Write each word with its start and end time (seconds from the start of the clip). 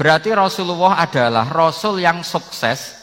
Berarti 0.00 0.32
Rasulullah 0.32 0.96
adalah 0.96 1.44
Rasul 1.44 2.00
yang 2.00 2.24
sukses 2.24 2.96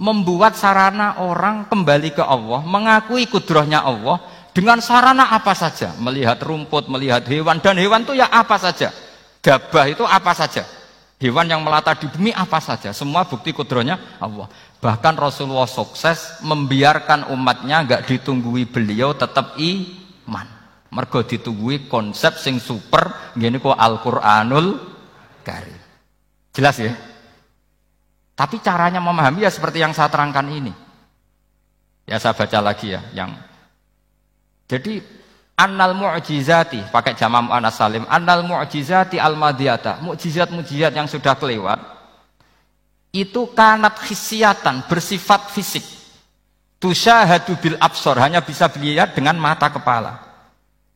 membuat 0.00 0.56
sarana 0.56 1.20
orang 1.20 1.68
kembali 1.68 2.16
ke 2.16 2.24
Allah, 2.24 2.64
mengakui 2.64 3.28
kudrohnya 3.28 3.84
Allah 3.84 4.24
dengan 4.56 4.80
sarana 4.80 5.36
apa 5.36 5.52
saja, 5.52 5.92
melihat 6.00 6.40
rumput, 6.40 6.88
melihat 6.88 7.28
hewan 7.28 7.60
dan 7.60 7.76
hewan 7.76 8.08
itu 8.08 8.16
ya 8.16 8.32
apa 8.32 8.56
saja. 8.56 8.88
Gabah 9.44 9.92
itu 9.92 10.00
apa 10.00 10.32
saja. 10.32 10.64
Hewan 11.20 11.44
yang 11.44 11.60
melata 11.60 11.92
di 11.92 12.08
bumi 12.08 12.32
apa 12.32 12.56
saja, 12.56 12.96
semua 12.96 13.28
bukti 13.28 13.52
kudrohnya 13.52 14.00
Allah. 14.16 14.48
Bahkan 14.80 15.20
Rasulullah 15.20 15.68
sukses 15.68 16.40
membiarkan 16.40 17.28
umatnya 17.36 17.84
nggak 17.84 18.08
ditunggui 18.08 18.64
beliau 18.64 19.12
tetap 19.12 19.60
iman. 19.60 20.48
Mergo 20.88 21.20
ditunggui 21.20 21.84
konsep 21.84 22.40
sing 22.40 22.56
super, 22.56 23.36
gini 23.36 23.60
kok 23.60 23.76
Al-Qur'anul 23.76 24.80
Karim. 25.44 25.79
Jelas 26.60 26.76
ya? 26.76 26.92
Tapi 28.36 28.60
caranya 28.60 29.00
memahami 29.00 29.48
ya 29.48 29.50
seperti 29.52 29.80
yang 29.80 29.96
saya 29.96 30.12
terangkan 30.12 30.44
ini. 30.52 30.76
Ya 32.04 32.20
saya 32.20 32.36
baca 32.36 32.60
lagi 32.60 32.92
ya 32.92 33.00
yang 33.16 33.32
jadi 34.68 35.00
annal 35.56 35.96
mu'jizati 35.96 36.92
pakai 36.92 37.16
jamam 37.16 37.48
anas 37.48 37.80
salim 37.80 38.04
annal 38.12 38.44
mu'jizati 38.44 39.16
al 39.16 39.40
madiyata 39.40 40.04
mukjizat 40.04 40.52
mukjizat 40.52 40.92
yang 40.92 41.08
sudah 41.08 41.38
kelewat 41.38 41.80
itu 43.14 43.46
kanat 43.54 43.94
khisiatan 44.02 44.90
bersifat 44.90 45.54
fisik 45.54 45.86
tusyahadu 46.82 47.54
bil 47.62 47.78
absor 47.78 48.18
hanya 48.18 48.42
bisa 48.42 48.66
dilihat 48.66 49.14
dengan 49.14 49.38
mata 49.38 49.70
kepala 49.70 50.18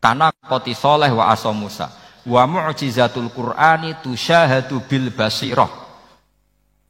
karena 0.02 0.34
koti 0.50 0.74
soleh 0.74 1.14
wa 1.14 1.30
asomusa 1.30 2.03
wa 2.24 2.42
mu'jizatul 2.48 3.28
qur'ani 3.32 4.00
tusyahadu 4.00 4.80
bil 4.88 5.12
basirah 5.12 5.84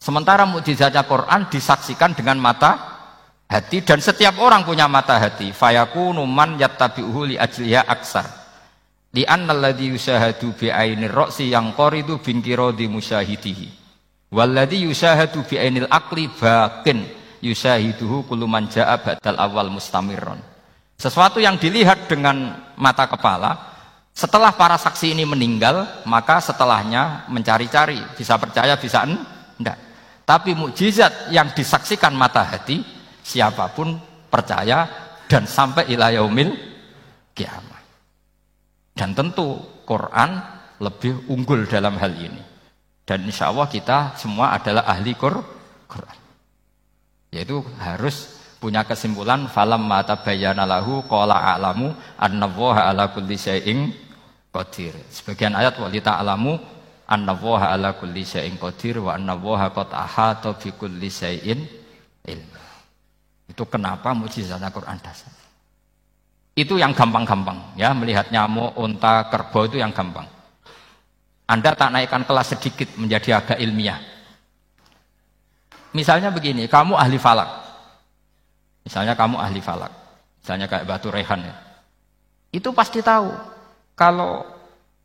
Sementara 0.05 0.45
mukjizatnya 0.45 1.09
Quran 1.09 1.49
disaksikan 1.49 2.13
dengan 2.13 2.37
mata 2.37 2.77
hati 3.49 3.81
dan 3.81 4.05
setiap 4.05 4.37
orang 4.37 4.61
punya 4.61 4.85
mata 4.85 5.17
hati. 5.17 5.49
Fayakunu 5.49 6.29
man 6.29 6.61
yattabi'uhu 6.61 7.33
li 7.33 7.37
ajliha 7.41 7.89
aksar. 7.89 8.29
Di 9.09 9.25
annalladzi 9.25 9.97
yusahadu 9.97 10.53
bi 10.61 10.69
ra'si 11.09 11.49
yang 11.49 11.73
qoridu 11.73 12.21
bin 12.21 12.45
kiradi 12.45 12.85
musyahidihi. 12.85 13.67
Walladzi 14.29 14.85
yusahadu 14.85 15.41
bi 15.49 15.57
aqli 15.89 16.29
bakin 16.37 17.09
yusahiduhu 17.41 18.29
kullu 18.29 18.45
man 18.45 18.69
ja'a 18.69 19.01
badal 19.01 19.41
awal 19.41 19.73
mustamirron. 19.73 20.37
Sesuatu 21.01 21.41
yang 21.41 21.57
dilihat 21.57 22.13
dengan 22.13 22.61
mata 22.77 23.09
kepala, 23.09 23.74
setelah 24.15 24.55
para 24.55 24.79
saksi 24.79 25.11
ini 25.11 25.27
meninggal, 25.27 26.07
maka 26.07 26.39
setelahnya 26.39 27.27
mencari-cari, 27.27 27.99
bisa 28.15 28.39
percaya, 28.39 28.79
bisa 28.79 29.03
enggak. 29.03 29.75
Tapi 30.23 30.55
mukjizat 30.55 31.35
yang 31.35 31.51
disaksikan 31.51 32.15
mata 32.15 32.47
hati, 32.47 32.79
siapa 33.27 33.75
pun 33.75 33.99
percaya 34.31 34.87
dan 35.27 35.51
sampai 35.51 35.91
ilayahumil 35.91 36.55
kiamat. 37.35 37.83
Dan 38.95 39.19
tentu 39.19 39.59
Quran 39.83 40.39
lebih 40.79 41.27
unggul 41.27 41.67
dalam 41.67 41.99
hal 41.99 42.15
ini. 42.15 42.43
Dan 43.03 43.27
insya 43.27 43.51
Allah 43.51 43.67
kita 43.67 44.15
semua 44.15 44.55
adalah 44.55 44.87
ahli 44.87 45.11
Quran. 45.19 46.19
Yaitu 47.35 47.67
harus 47.83 48.31
punya 48.63 48.87
kesimpulan 48.87 49.45
falam 49.51 49.85
mata 49.85 50.17
bayana 50.17 50.65
lahu 50.65 51.05
qala 51.05 51.37
a'lamu 51.37 51.93
annallaha 52.17 52.89
ala 52.89 53.13
kulli 53.13 53.37
syai'in 53.37 53.93
qadir. 54.55 54.95
Sebagian 55.11 55.59
ayat 55.59 55.75
walita 55.83 56.15
alamu 56.15 56.55
anna 57.11 57.35
woha 57.35 57.75
ala 57.75 57.99
kulli 57.99 58.23
syai'in 58.23 58.55
qadir 58.55 59.03
wa 59.03 59.19
anna 59.19 59.35
woha 59.35 59.75
qad 59.75 59.91
ahata 59.91 60.55
bi 60.55 60.71
kulli 60.71 61.11
syai'in 61.11 61.59
ilmu. 62.23 62.63
Itu 63.51 63.67
kenapa 63.67 64.15
mujizatnya 64.15 64.71
Quran 64.71 65.03
dasar. 65.03 65.35
Itu 66.55 66.79
yang 66.79 66.95
gampang-gampang 66.95 67.75
ya, 67.75 67.91
melihat 67.91 68.31
nyamuk, 68.31 68.79
unta, 68.79 69.27
kerbau 69.27 69.67
itu 69.67 69.83
yang 69.83 69.91
gampang. 69.91 70.31
Anda 71.51 71.75
tak 71.75 71.91
naikkan 71.91 72.23
kelas 72.23 72.55
sedikit 72.55 72.95
menjadi 72.95 73.43
agak 73.43 73.59
ilmiah. 73.59 73.99
Misalnya 75.93 76.31
begini, 76.31 76.71
kamu 76.71 76.95
ahli 76.95 77.19
falak. 77.19 77.51
Misalnya 78.87 79.19
kamu 79.19 79.37
ahli 79.37 79.59
falak. 79.59 79.93
Misalnya 80.41 80.71
kayak 80.71 80.87
batu 80.87 81.11
rehan 81.11 81.43
ya. 81.43 81.55
Itu 82.55 82.71
pasti 82.71 83.03
tahu 83.03 83.35
kalau 83.99 84.54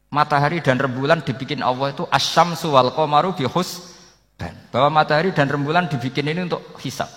matahari 0.09 0.59
dan 0.59 0.81
rembulan 0.81 1.21
dibikin 1.21 1.61
Allah 1.61 1.93
itu 1.93 2.05
asyam 2.09 2.57
wal 2.69 2.91
qamaru 2.93 3.37
bihus 3.37 3.97
dan 4.35 4.57
bahwa 4.73 5.01
matahari 5.01 5.33
dan 5.33 5.49
rembulan 5.49 5.85
dibikin 5.85 6.25
ini 6.29 6.49
untuk 6.49 6.61
hisab. 6.81 7.09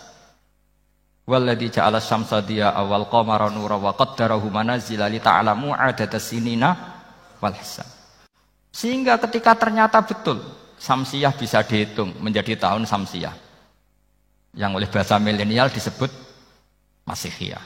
Walladzi 1.23 1.79
ja'ala 1.79 2.03
syamsa 2.03 2.43
dia 2.43 2.75
awal 2.75 3.07
qamara 3.07 3.47
nura 3.47 3.79
wa 3.79 3.95
qaddarahu 3.95 4.51
manazila 4.51 5.07
li 5.07 5.23
ta'lamu 5.23 5.71
adada 5.71 6.19
sinina 6.19 6.75
wal 7.39 7.55
hisab. 7.55 7.87
Sehingga 8.75 9.23
ketika 9.23 9.55
ternyata 9.55 10.03
betul 10.03 10.43
samsiah 10.83 11.31
bisa 11.31 11.63
dihitung 11.63 12.19
menjadi 12.19 12.59
tahun 12.59 12.91
samsiah. 12.91 13.39
Yang 14.53 14.73
oleh 14.83 14.89
bahasa 14.91 15.17
milenial 15.17 15.71
disebut 15.71 16.11
Masihiyah. 17.07 17.63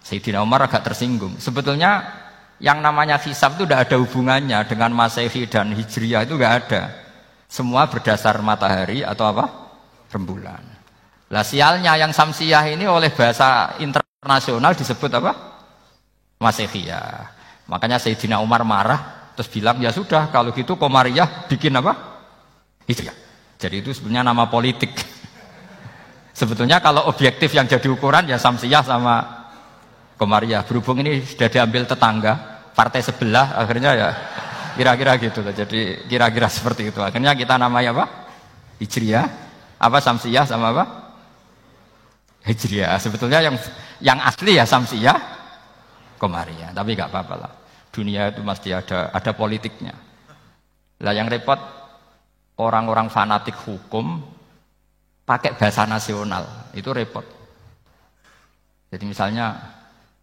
Sayyidina 0.00 0.40
Umar 0.40 0.64
agak 0.64 0.86
tersinggung. 0.86 1.36
Sebetulnya 1.36 2.06
yang 2.62 2.78
namanya 2.78 3.18
hisab 3.18 3.58
itu 3.58 3.66
tidak 3.66 3.90
ada 3.90 3.98
hubungannya 3.98 4.62
dengan 4.70 4.94
masehi 4.94 5.50
dan 5.50 5.74
hijriah 5.74 6.22
itu 6.22 6.38
nggak 6.38 6.54
ada. 6.62 6.82
Semua 7.50 7.90
berdasar 7.90 8.38
matahari 8.38 9.02
atau 9.02 9.26
apa? 9.26 9.50
Rembulan. 10.14 10.62
Lah 11.26 11.42
sialnya 11.42 11.98
yang 11.98 12.14
samsiah 12.14 12.62
ini 12.70 12.86
oleh 12.86 13.10
bahasa 13.10 13.74
internasional 13.82 14.78
disebut 14.78 15.10
apa? 15.10 15.32
Masehiyah. 16.38 17.34
Makanya 17.66 17.98
Sayyidina 17.98 18.38
Umar 18.38 18.62
marah 18.62 19.34
terus 19.34 19.50
bilang 19.50 19.82
ya 19.82 19.90
sudah 19.90 20.30
kalau 20.30 20.54
gitu 20.54 20.78
Komariah 20.78 21.50
bikin 21.50 21.74
apa? 21.74 21.98
Hijriah. 22.86 23.16
Jadi 23.58 23.82
itu 23.82 23.90
sebenarnya 23.90 24.30
nama 24.30 24.46
politik. 24.46 24.94
Sebetulnya 26.38 26.78
kalau 26.78 27.10
objektif 27.10 27.50
yang 27.58 27.66
jadi 27.66 27.90
ukuran 27.90 28.30
ya 28.30 28.38
Samsiah 28.38 28.86
sama 28.86 29.42
Komariah. 30.20 30.62
Berhubung 30.62 31.02
ini 31.02 31.24
sudah 31.24 31.48
diambil 31.50 31.88
tetangga, 31.88 32.51
partai 32.72 33.04
sebelah 33.04 33.56
akhirnya 33.56 33.90
ya 33.94 34.08
kira-kira 34.76 35.20
gitu 35.20 35.44
loh. 35.44 35.52
Jadi 35.52 36.08
kira-kira 36.08 36.48
seperti 36.48 36.88
itu. 36.88 37.00
Akhirnya 37.00 37.36
kita 37.36 37.60
namanya 37.60 37.92
apa? 37.92 38.04
Hijriah. 38.80 39.26
Apa 39.82 39.98
Samsiyah 39.98 40.46
sama 40.48 40.72
apa? 40.72 40.84
Hijriah. 42.48 42.96
Sebetulnya 42.98 43.44
yang 43.44 43.56
yang 44.00 44.18
asli 44.22 44.56
ya 44.56 44.64
Samsiyah 44.64 45.18
Komariah. 46.16 46.72
Tapi 46.72 46.96
nggak 46.96 47.10
apa-apa 47.12 47.34
lah. 47.36 47.52
Dunia 47.92 48.32
itu 48.32 48.40
mesti 48.40 48.72
ada 48.72 49.12
ada 49.12 49.30
politiknya. 49.36 49.92
Lah 51.02 51.12
yang 51.12 51.28
repot 51.28 51.58
orang-orang 52.56 53.12
fanatik 53.12 53.58
hukum 53.68 54.22
pakai 55.28 55.54
bahasa 55.58 55.84
nasional 55.84 56.72
itu 56.72 56.88
repot. 56.88 57.26
Jadi 58.92 59.04
misalnya 59.08 59.56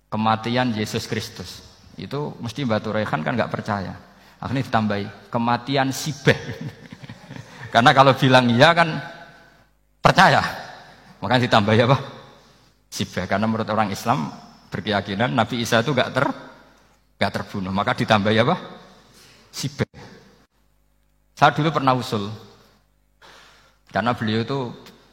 kematian 0.09 0.73
Yesus 0.73 1.05
Kristus 1.09 1.68
itu 2.05 2.35
mesti 2.39 2.63
Batu 2.63 2.93
Rehan 2.93 3.19
kan 3.25 3.33
nggak 3.35 3.51
percaya. 3.51 3.95
Akhirnya 4.39 4.63
ditambahi 4.63 5.05
kematian 5.27 5.91
Sibeh. 5.91 6.37
Karena 7.73 7.91
kalau 7.91 8.15
bilang 8.15 8.47
iya 8.47 8.71
kan 8.71 8.87
percaya. 9.99 10.39
Makanya 11.19 11.43
ditambahi 11.49 11.79
apa? 11.83 11.97
Sibeh. 12.87 13.27
Karena 13.27 13.45
menurut 13.45 13.67
orang 13.67 13.91
Islam 13.91 14.31
berkeyakinan 14.71 15.35
Nabi 15.35 15.61
Isa 15.61 15.83
itu 15.83 15.91
nggak 15.91 16.11
ter 16.15 16.25
nggak 17.19 17.31
terbunuh. 17.35 17.73
Maka 17.75 17.91
ditambahi 17.99 18.37
apa? 18.39 18.55
Sibeh. 19.51 19.91
Saya 21.35 21.51
dulu 21.51 21.71
pernah 21.71 21.95
usul. 21.95 22.31
Karena 23.89 24.13
beliau 24.13 24.45
itu 24.45 24.59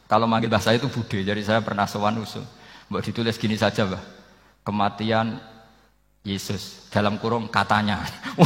kalau 0.06 0.30
manggil 0.30 0.46
bahasa 0.46 0.70
itu 0.70 0.86
bude, 0.86 1.24
jadi 1.26 1.40
saya 1.42 1.60
pernah 1.64 1.88
sowan 1.88 2.22
usul. 2.22 2.46
Mbak 2.86 3.02
ditulis 3.10 3.34
gini 3.40 3.58
saja, 3.58 3.82
Mbak. 3.82 4.02
Kematian 4.62 5.42
Yesus 6.26 6.90
dalam 6.90 7.22
kurung 7.22 7.46
katanya. 7.46 8.02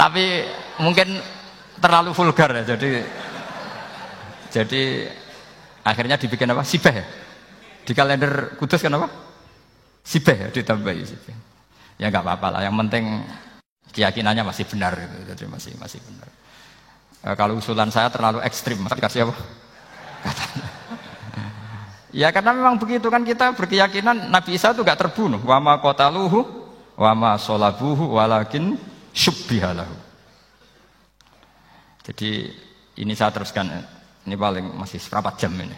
Tapi 0.00 0.42
mungkin 0.82 1.22
terlalu 1.78 2.10
vulgar 2.10 2.50
ya. 2.50 2.74
Jadi 2.74 2.90
jadi 4.50 4.82
akhirnya 5.86 6.18
dibikin 6.18 6.50
apa? 6.50 6.66
Sibeh 6.66 6.94
ya. 6.98 7.06
Di 7.86 7.94
kalender 7.94 8.58
Kudus 8.58 8.82
kan 8.82 8.98
apa? 8.98 9.06
Sibeh 10.02 10.34
ya 10.34 10.48
ditambahi 10.50 11.02
sibeh. 11.06 11.36
Ya 12.02 12.10
nggak 12.10 12.26
apa-apa 12.26 12.58
lah. 12.58 12.60
Yang 12.66 12.76
penting 12.82 13.04
keyakinannya 13.94 14.42
masih 14.42 14.66
benar 14.66 14.98
gitu. 14.98 15.14
Jadi 15.30 15.44
masih 15.46 15.72
masih 15.78 16.02
benar. 16.02 16.28
E, 17.22 17.28
kalau 17.38 17.54
usulan 17.54 17.86
saya 17.94 18.10
terlalu 18.10 18.42
ekstrim, 18.42 18.82
maka 18.82 18.98
dikasih 18.98 19.30
apa? 19.30 19.34
Ya 22.12 22.28
karena 22.28 22.52
memang 22.52 22.76
begitu 22.76 23.08
kan 23.08 23.24
kita 23.24 23.56
berkeyakinan 23.56 24.28
Nabi 24.28 24.60
Isa 24.60 24.76
itu 24.76 24.84
gak 24.84 25.00
terbunuh. 25.00 25.40
Wama 25.40 25.80
kotaluhu, 25.80 26.44
wama 26.92 27.40
solabuhu, 27.40 28.20
walakin 28.20 28.76
syubbihalahu. 29.16 29.96
Jadi 32.04 32.52
ini 33.00 33.12
saya 33.16 33.32
teruskan. 33.32 33.64
Ini 34.22 34.36
paling 34.36 34.76
masih 34.76 35.00
berapa 35.08 35.32
jam 35.40 35.56
ini. 35.56 35.74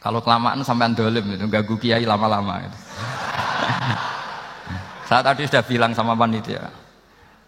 Kalau 0.00 0.24
kelamaan 0.24 0.64
sampai 0.64 0.90
dolim 0.96 1.36
itu 1.36 1.46
ganggu 1.46 1.76
kiai 1.76 2.02
lama-lama. 2.08 2.64
Gitu. 2.64 2.78
saya 5.08 5.20
tadi 5.22 5.44
sudah 5.44 5.64
bilang 5.64 5.92
sama 5.92 6.16
panitia, 6.16 6.72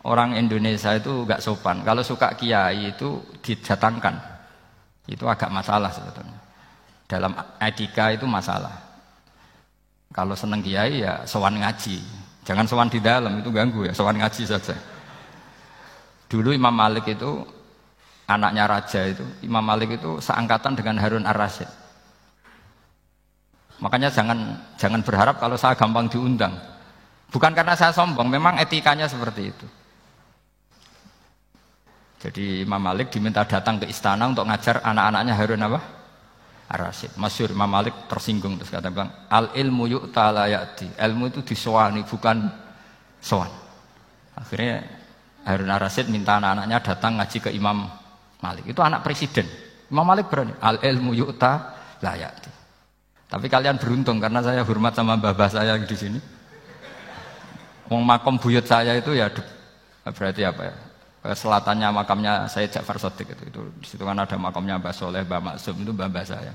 orang 0.04 0.36
Indonesia 0.36 0.92
itu 0.94 1.24
gak 1.24 1.40
sopan. 1.40 1.80
Kalau 1.80 2.04
suka 2.04 2.36
kiai 2.36 2.92
itu 2.92 3.24
didatangkan, 3.40 4.31
itu 5.10 5.24
agak 5.26 5.50
masalah 5.50 5.90
sebetulnya. 5.90 6.38
Dalam 7.10 7.34
etika 7.58 8.14
itu 8.14 8.24
masalah. 8.24 8.72
Kalau 10.12 10.36
seneng 10.36 10.60
kiai 10.60 11.02
ya 11.02 11.24
sowan 11.24 11.56
ngaji, 11.56 11.98
jangan 12.44 12.68
sowan 12.68 12.92
di 12.92 13.00
dalam 13.00 13.40
itu 13.40 13.48
ganggu 13.48 13.88
ya, 13.88 13.92
sowan 13.96 14.20
ngaji 14.20 14.44
saja. 14.44 14.76
Dulu 16.28 16.52
Imam 16.52 16.72
Malik 16.72 17.08
itu 17.08 17.44
anaknya 18.28 18.68
raja 18.68 19.08
itu, 19.08 19.24
Imam 19.44 19.64
Malik 19.64 19.96
itu 20.00 20.20
seangkatan 20.20 20.76
dengan 20.76 21.00
Harun 21.00 21.24
ar-Rasyid. 21.24 21.68
Makanya 23.80 24.12
jangan 24.12 24.38
jangan 24.78 25.00
berharap 25.02 25.40
kalau 25.40 25.56
saya 25.56 25.74
gampang 25.74 26.06
diundang. 26.06 26.54
Bukan 27.32 27.56
karena 27.56 27.72
saya 27.72 27.90
sombong, 27.96 28.28
memang 28.28 28.60
etikanya 28.60 29.08
seperti 29.08 29.48
itu. 29.48 29.66
Jadi 32.22 32.62
Imam 32.62 32.78
Malik 32.78 33.10
diminta 33.10 33.42
datang 33.42 33.82
ke 33.82 33.90
istana 33.90 34.30
untuk 34.30 34.46
ngajar 34.46 34.78
anak-anaknya 34.86 35.34
Harun 35.34 35.66
apa? 35.66 35.80
Ar-Rasyid. 36.70 37.18
Masyur 37.18 37.50
Imam 37.50 37.66
Malik 37.66 38.06
tersinggung 38.06 38.54
terus 38.54 38.70
kata 38.70 38.94
bilang, 38.94 39.10
"Al 39.26 39.50
ilmu 39.58 39.90
yuk 39.90 40.14
talayati." 40.14 40.86
Ilmu 40.94 41.34
itu 41.34 41.42
disowani 41.42 42.06
bukan 42.06 42.46
sowan. 43.18 43.50
Akhirnya 44.38 44.86
Harun 45.42 45.66
Ar-Rasyid 45.66 46.06
minta 46.14 46.38
anak-anaknya 46.38 46.78
datang 46.78 47.18
ngaji 47.18 47.38
ke 47.42 47.50
Imam 47.50 47.90
Malik. 48.38 48.70
Itu 48.70 48.86
anak 48.86 49.02
presiden. 49.02 49.50
Imam 49.90 50.06
Malik 50.06 50.30
berani, 50.30 50.54
"Al 50.62 50.78
ilmu 50.78 51.18
yuk 51.18 51.34
talayati." 51.34 52.54
Tapi 53.26 53.46
kalian 53.50 53.82
beruntung 53.82 54.22
karena 54.22 54.46
saya 54.46 54.62
hormat 54.62 54.94
sama 54.94 55.18
babah 55.18 55.50
saya 55.50 55.74
di 55.74 55.96
sini. 55.98 56.20
Wong 57.90 58.06
makom 58.06 58.38
buyut 58.38 58.62
saya 58.62 58.94
itu 58.94 59.10
ya 59.10 59.26
berarti 60.06 60.46
apa 60.46 60.62
ya? 60.70 60.74
Selatannya 61.22 61.94
makamnya 61.94 62.50
saya 62.50 62.66
Ja'far 62.66 62.98
Sotik 62.98 63.30
itu, 63.30 63.42
itu 63.46 63.60
di 63.78 63.86
situ 63.86 64.02
kan 64.02 64.18
ada 64.18 64.34
makamnya 64.34 64.82
Mbah 64.82 64.90
Soleh, 64.90 65.22
Mbah 65.22 65.54
Maksum 65.54 65.78
itu 65.78 65.94
mbah 65.94 66.10
saya. 66.26 66.50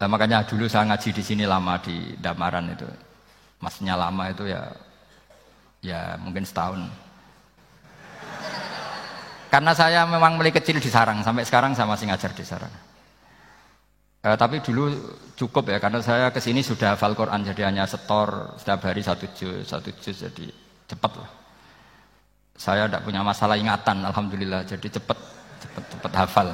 Nah, 0.00 0.08
makanya 0.10 0.42
dulu 0.42 0.66
saya 0.66 0.90
ngaji 0.90 1.14
di 1.14 1.22
sini 1.22 1.44
lama 1.46 1.78
di 1.78 2.18
Damaran 2.18 2.72
itu. 2.72 2.88
Masnya 3.62 3.94
lama 3.94 4.32
itu 4.32 4.48
ya 4.48 4.74
ya 5.84 6.18
mungkin 6.18 6.42
setahun. 6.42 6.82
Karena 9.52 9.70
saya 9.76 10.02
memang 10.08 10.34
mulai 10.34 10.50
kecil 10.50 10.82
di 10.82 10.90
sarang, 10.90 11.22
sampai 11.22 11.46
sekarang 11.46 11.78
saya 11.78 11.86
masih 11.86 12.10
ngajar 12.10 12.32
di 12.34 12.42
sarang. 12.42 12.74
Eh, 14.20 14.36
tapi 14.36 14.60
dulu 14.60 14.92
cukup 15.32 15.72
ya 15.72 15.78
karena 15.80 16.04
saya 16.04 16.28
ke 16.28 16.44
sini 16.44 16.60
sudah 16.60 16.92
hafal 16.92 17.16
Quran 17.16 17.40
jadi 17.40 17.72
hanya 17.72 17.88
setor 17.88 18.52
setiap 18.60 18.84
hari 18.84 19.00
satu 19.00 19.24
juz 19.32 19.64
satu 19.64 19.88
juz 19.96 20.12
jadi 20.12 20.52
cepat 20.84 21.12
lah. 21.16 21.39
Saya 22.60 22.84
tidak 22.84 23.08
punya 23.08 23.24
masalah 23.24 23.56
ingatan 23.56 24.04
alhamdulillah 24.04 24.68
jadi 24.68 25.00
cepat 25.00 25.16
cepat 25.64 25.84
cepat 25.96 26.12
hafal. 26.12 26.52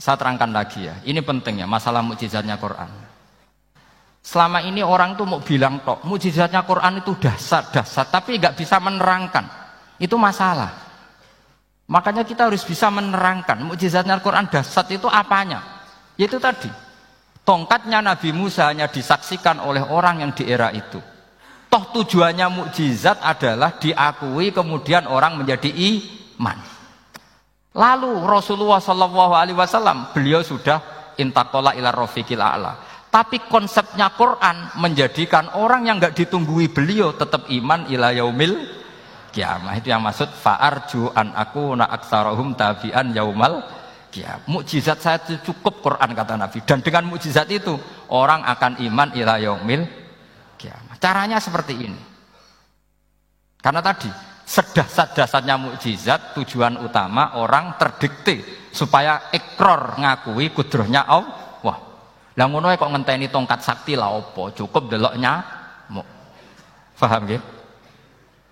Saya 0.00 0.16
terangkan 0.16 0.48
lagi 0.56 0.88
ya 0.88 0.96
ini 1.04 1.20
penting 1.20 1.60
ya 1.60 1.68
masalah 1.68 2.00
mukjizatnya 2.00 2.56
Quran. 2.56 2.88
Selama 4.24 4.64
ini 4.64 4.80
orang 4.80 5.20
tuh 5.20 5.28
mau 5.28 5.44
bilang 5.44 5.84
tok 5.84 6.00
mukjizatnya 6.08 6.64
Quran 6.64 7.04
itu 7.04 7.12
dasar 7.20 7.68
dasar 7.68 8.08
tapi 8.08 8.40
nggak 8.40 8.56
bisa 8.56 8.80
menerangkan 8.80 9.44
itu 10.00 10.16
masalah. 10.16 10.72
Makanya 11.92 12.24
kita 12.24 12.48
harus 12.48 12.64
bisa 12.64 12.88
menerangkan 12.88 13.68
mukjizatnya 13.68 14.16
Al-Quran 14.16 14.48
dasar 14.48 14.88
itu 14.88 15.08
apanya. 15.08 15.84
Yaitu 16.16 16.40
tadi, 16.40 16.68
tongkatnya 17.44 18.00
Nabi 18.00 18.32
Musa 18.32 18.68
hanya 18.68 18.88
disaksikan 18.88 19.60
oleh 19.60 19.80
orang 19.84 20.24
yang 20.24 20.32
di 20.36 20.44
era 20.44 20.68
itu. 20.72 21.00
Toh 21.68 21.84
tujuannya 21.92 22.48
mukjizat 22.48 23.20
adalah 23.20 23.76
diakui 23.76 24.56
kemudian 24.56 25.04
orang 25.04 25.36
menjadi 25.36 25.68
iman. 25.68 26.56
Lalu 27.76 28.24
Rasulullah 28.24 28.80
Shallallahu 28.80 29.36
Alaihi 29.36 29.58
Wasallam 29.58 30.16
beliau 30.16 30.40
sudah 30.40 30.80
intakola 31.20 31.76
ila 31.76 31.92
rofiqil 31.92 32.40
a'la. 32.40 32.72
Tapi 33.08 33.44
konsepnya 33.48 34.12
Quran 34.16 34.80
menjadikan 34.80 35.60
orang 35.60 35.88
yang 35.88 35.96
nggak 36.00 36.16
ditunggui 36.16 36.72
beliau 36.72 37.12
tetap 37.16 37.48
iman 37.48 37.88
ila 37.88 38.12
yaumil 38.12 38.78
kiamah 39.32 39.76
itu 39.76 39.92
yang 39.92 40.00
maksud 40.00 40.28
fa'arju 40.28 41.12
an 41.12 41.36
aku 41.36 41.76
na 41.76 41.88
aktsarahum 41.88 42.56
tabi'an 42.56 43.12
yaumal 43.12 43.64
kiamah. 44.08 44.44
Mukjizat 44.48 45.00
saya 45.00 45.20
cukup 45.20 45.84
Quran 45.84 46.16
kata 46.16 46.36
Nabi 46.36 46.64
dan 46.64 46.80
dengan 46.80 47.12
mukjizat 47.12 47.48
itu 47.52 47.76
orang 48.08 48.44
akan 48.44 48.80
iman 48.88 49.08
ila 49.16 49.36
yaumil. 49.36 49.84
Caranya 50.98 51.38
seperti 51.38 51.74
ini. 51.78 52.02
Karena 53.58 53.82
tadi 53.82 54.10
sedasat-dasarnya 54.48 55.54
mukjizat 55.58 56.34
tujuan 56.38 56.80
utama 56.80 57.36
orang 57.38 57.76
terdikte 57.76 58.68
supaya 58.72 59.28
ekor 59.34 59.98
ngakui 59.98 60.50
kudrohnya 60.54 61.04
Allah. 61.04 61.78
Lah 62.38 62.46
ngono 62.46 62.70
kok 62.70 62.86
ngenteni 62.86 63.26
tongkat 63.34 63.60
sakti 63.66 63.98
lah 63.98 64.14
opo, 64.14 64.54
cukup 64.54 64.86
deloknya 64.86 65.42
mau. 65.90 66.06
Paham 66.94 67.26
ya? 67.26 67.42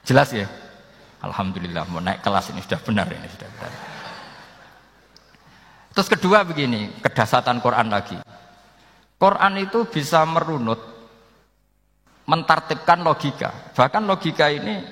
Jelas 0.02 0.34
ya? 0.34 0.46
Alhamdulillah 1.22 1.86
mau 1.90 2.02
naik 2.02 2.18
kelas 2.22 2.50
ini 2.50 2.62
sudah 2.66 2.82
benar 2.82 3.06
ini 3.10 3.26
sudah 3.30 3.46
benar. 3.46 3.72
Terus 5.96 6.08
kedua 6.12 6.44
begini, 6.44 6.92
kedasatan 7.00 7.62
Quran 7.62 7.88
lagi. 7.88 8.18
Quran 9.16 9.54
itu 9.64 9.88
bisa 9.88 10.26
merunut, 10.28 10.76
mentartibkan 12.26 13.00
logika. 13.00 13.72
Bahkan 13.72 14.02
logika 14.04 14.50
ini 14.50 14.82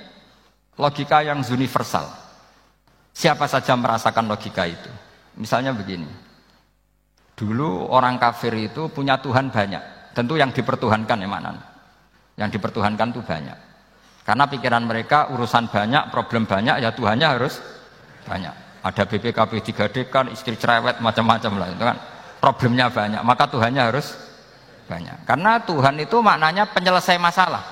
logika 0.78 1.22
yang 1.22 1.42
universal. 1.42 2.06
Siapa 3.14 3.46
saja 3.46 3.78
merasakan 3.78 4.26
logika 4.26 4.66
itu. 4.66 4.90
Misalnya 5.38 5.74
begini. 5.74 6.06
Dulu 7.34 7.90
orang 7.90 8.18
kafir 8.18 8.54
itu 8.54 8.90
punya 8.90 9.18
Tuhan 9.18 9.50
banyak. 9.50 10.14
Tentu 10.14 10.38
yang 10.38 10.54
dipertuhankan 10.54 11.18
ya 11.18 11.28
mana? 11.30 11.50
Yang 12.38 12.58
dipertuhankan 12.58 13.10
itu 13.10 13.22
banyak. 13.22 13.58
Karena 14.24 14.48
pikiran 14.48 14.82
mereka 14.86 15.28
urusan 15.34 15.68
banyak, 15.68 16.08
problem 16.08 16.48
banyak, 16.48 16.80
ya 16.80 16.94
Tuhannya 16.94 17.28
harus 17.28 17.60
banyak. 18.24 18.54
Ada 18.80 19.04
BPKB 19.04 19.52
3D 19.60 19.96
kan, 20.08 20.32
istri 20.32 20.56
cerewet, 20.56 21.02
macam-macam 21.02 21.52
lah 21.60 21.68
itu 21.68 21.84
kan. 21.84 21.96
Problemnya 22.40 22.88
banyak, 22.88 23.20
maka 23.20 23.44
Tuhannya 23.52 23.82
harus 23.84 24.16
banyak. 24.84 25.24
Karena 25.24 25.58
Tuhan 25.64 25.96
itu 25.98 26.20
maknanya 26.20 26.68
penyelesai 26.70 27.18
masalah. 27.18 27.64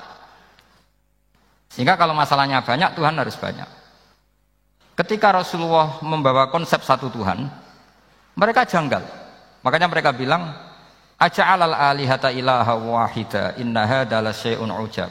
Sehingga 1.73 1.97
kalau 1.97 2.13
masalahnya 2.13 2.61
banyak, 2.61 2.93
Tuhan 2.93 3.17
harus 3.17 3.33
banyak. 3.33 3.65
Ketika 4.93 5.33
Rasulullah 5.33 5.97
membawa 6.05 6.53
konsep 6.53 6.85
satu 6.85 7.09
Tuhan, 7.09 7.49
mereka 8.37 8.61
janggal. 8.65 9.01
Makanya 9.65 9.89
mereka 9.89 10.13
bilang, 10.13 10.53
Aja'alal 11.17 11.73
alihata 11.73 12.29
ilaha 12.29 12.77
wahida 12.77 13.57
inna 13.57 13.87
hadala 13.89 14.29
syai'un 14.35 14.69
ujab. 14.69 15.09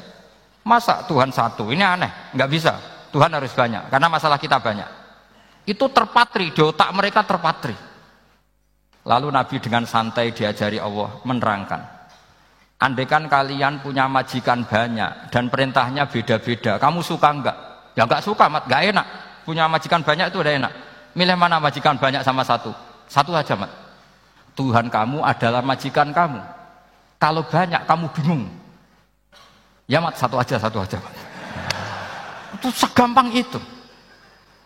Masa 0.63 1.03
Tuhan 1.11 1.35
satu? 1.35 1.73
Ini 1.75 1.83
aneh, 1.83 2.11
nggak 2.37 2.51
bisa. 2.51 2.79
Tuhan 3.11 3.33
harus 3.35 3.51
banyak, 3.53 3.91
karena 3.91 4.09
masalah 4.09 4.39
kita 4.39 4.63
banyak. 4.63 4.87
Itu 5.67 5.91
terpatri, 5.91 6.55
di 6.55 6.63
otak 6.63 6.91
mereka 6.95 7.27
terpatri. 7.27 7.75
Lalu 9.03 9.35
Nabi 9.35 9.57
dengan 9.59 9.83
santai 9.83 10.31
diajari 10.31 10.79
Allah 10.79 11.11
menerangkan. 11.27 11.83
Andaikan 12.83 13.31
kalian 13.31 13.83
punya 13.83 14.07
majikan 14.11 14.67
banyak 14.67 15.31
dan 15.31 15.47
perintahnya 15.47 16.07
beda-beda, 16.07 16.83
kamu 16.83 16.99
suka 17.03 17.31
enggak? 17.31 17.57
Ya 17.95 18.03
enggak 18.07 18.23
suka, 18.27 18.51
mat, 18.51 18.67
enggak 18.67 18.83
enak. 18.91 19.07
Punya 19.47 19.67
majikan 19.67 20.03
banyak 20.03 20.31
itu 20.31 20.39
udah 20.43 20.55
enak. 20.55 20.73
Milih 21.15 21.39
mana 21.39 21.63
majikan 21.63 21.99
banyak 21.99 22.23
sama 22.27 22.43
satu? 22.43 22.75
Satu 23.07 23.35
aja, 23.35 23.55
mat. 23.55 23.71
Tuhan 24.59 24.91
kamu 24.91 25.23
adalah 25.23 25.63
majikan 25.63 26.11
kamu. 26.11 26.43
Kalau 27.23 27.47
banyak 27.47 27.83
kamu 27.87 28.07
bingung. 28.19 28.51
Ya 29.87 30.03
mat 30.03 30.19
satu 30.19 30.39
aja, 30.39 30.59
satu 30.59 30.83
aja. 30.83 30.99
Itu 32.59 32.71
segampang 32.71 33.31
itu. 33.35 33.59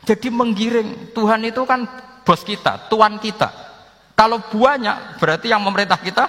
Jadi 0.06 0.30
menggiring 0.30 1.12
Tuhan 1.12 1.44
itu 1.44 1.66
kan 1.66 1.84
bos 2.22 2.40
kita, 2.46 2.88
tuan 2.88 3.18
kita. 3.18 3.65
Kalau 4.16 4.40
banyak 4.40 5.20
berarti 5.20 5.52
yang 5.52 5.60
memerintah 5.60 6.00
kita 6.00 6.24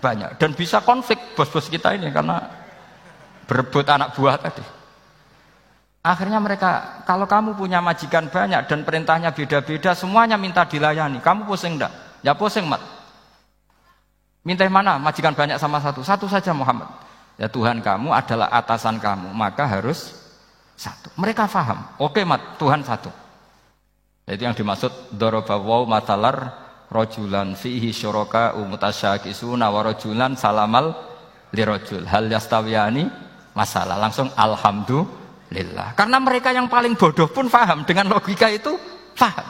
banyak 0.00 0.40
dan 0.40 0.56
bisa 0.56 0.80
konflik 0.80 1.36
bos-bos 1.36 1.68
kita 1.68 1.92
ini 1.92 2.08
karena 2.08 2.40
berebut 3.44 3.84
anak 3.84 4.16
buah 4.16 4.40
tadi. 4.40 4.64
Akhirnya 6.06 6.38
mereka, 6.38 7.02
kalau 7.02 7.26
kamu 7.26 7.58
punya 7.58 7.82
majikan 7.82 8.30
banyak 8.30 8.70
dan 8.70 8.86
perintahnya 8.86 9.34
beda-beda, 9.34 9.90
semuanya 9.90 10.38
minta 10.38 10.62
dilayani. 10.62 11.18
Kamu 11.18 11.50
pusing 11.50 11.74
enggak? 11.74 11.90
Ya 12.22 12.30
pusing, 12.30 12.62
Mat. 12.62 12.78
Minta 14.46 14.62
mana? 14.70 15.02
Majikan 15.02 15.34
banyak 15.34 15.58
sama 15.58 15.82
satu. 15.82 16.06
Satu 16.06 16.30
saja 16.30 16.54
Muhammad. 16.54 16.86
Ya 17.34 17.50
Tuhan 17.50 17.82
kamu 17.82 18.14
adalah 18.14 18.48
atasan 18.54 19.02
kamu, 19.02 19.34
maka 19.34 19.66
harus 19.66 20.14
satu. 20.78 21.10
Mereka 21.18 21.50
faham. 21.50 21.82
Oke, 21.98 22.22
mat, 22.22 22.54
Tuhan 22.54 22.86
satu. 22.86 23.10
Itu 24.30 24.42
yang 24.46 24.54
dimaksud 24.54 25.18
dorobawaw 25.18 25.90
matalar 25.90 26.65
rojulan 26.90 27.58
fihi 27.58 27.90
syuraka 27.90 28.54
umutasyakisuna 28.58 29.66
wa 29.70 29.80
rojulan 29.82 30.38
salamal 30.38 30.94
lirojul. 31.50 32.06
Hal 32.06 32.30
yastawiyani 32.30 33.06
masalah. 33.54 33.98
Langsung 33.98 34.30
alhamdulillah. 34.34 35.94
Karena 35.98 36.18
mereka 36.22 36.52
yang 36.54 36.70
paling 36.70 36.94
bodoh 36.94 37.30
pun 37.30 37.50
faham. 37.50 37.82
Dengan 37.88 38.10
logika 38.10 38.50
itu 38.50 38.74
faham. 39.16 39.46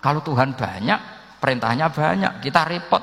Kalau 0.00 0.20
Tuhan 0.22 0.54
banyak, 0.54 1.00
perintahnya 1.40 1.90
banyak. 1.90 2.32
Kita 2.44 2.62
repot. 2.68 3.02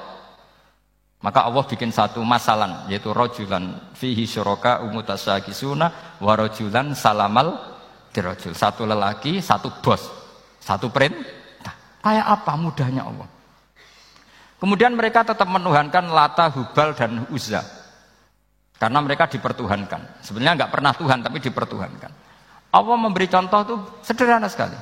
Maka 1.24 1.48
Allah 1.48 1.63
bikin 1.63 1.88
satu 1.88 2.20
masalah 2.20 2.84
yaitu 2.92 3.15
rojulan 3.15 3.96
fihi 3.96 4.27
syuraka 4.27 4.84
umutasyakisuna 4.84 6.20
wa 6.20 6.34
rojulan 6.36 6.92
salamal 6.92 7.80
dirojul. 8.12 8.51
Satu 8.51 8.84
lelaki, 8.84 9.39
satu 9.39 9.72
bos. 9.80 10.03
Satu 10.60 10.92
perintah. 10.92 11.72
Kayak 12.03 12.27
apa 12.27 12.51
mudahnya 12.60 13.08
Allah. 13.08 13.27
Kemudian 14.63 14.96
mereka 14.96 15.27
tetap 15.27 15.43
menuhankan 15.43 16.08
Lata, 16.08 16.48
Hubal, 16.48 16.96
dan 16.96 17.27
Uzza. 17.27 17.60
Karena 18.79 19.03
mereka 19.03 19.27
dipertuhankan. 19.27 20.24
Sebenarnya 20.24 20.63
nggak 20.63 20.72
pernah 20.72 20.96
Tuhan, 20.96 21.20
tapi 21.20 21.43
dipertuhankan. 21.43 22.12
Allah 22.72 22.96
memberi 22.96 23.27
contoh 23.27 23.60
itu 23.60 23.75
sederhana 24.08 24.48
sekali. 24.48 24.79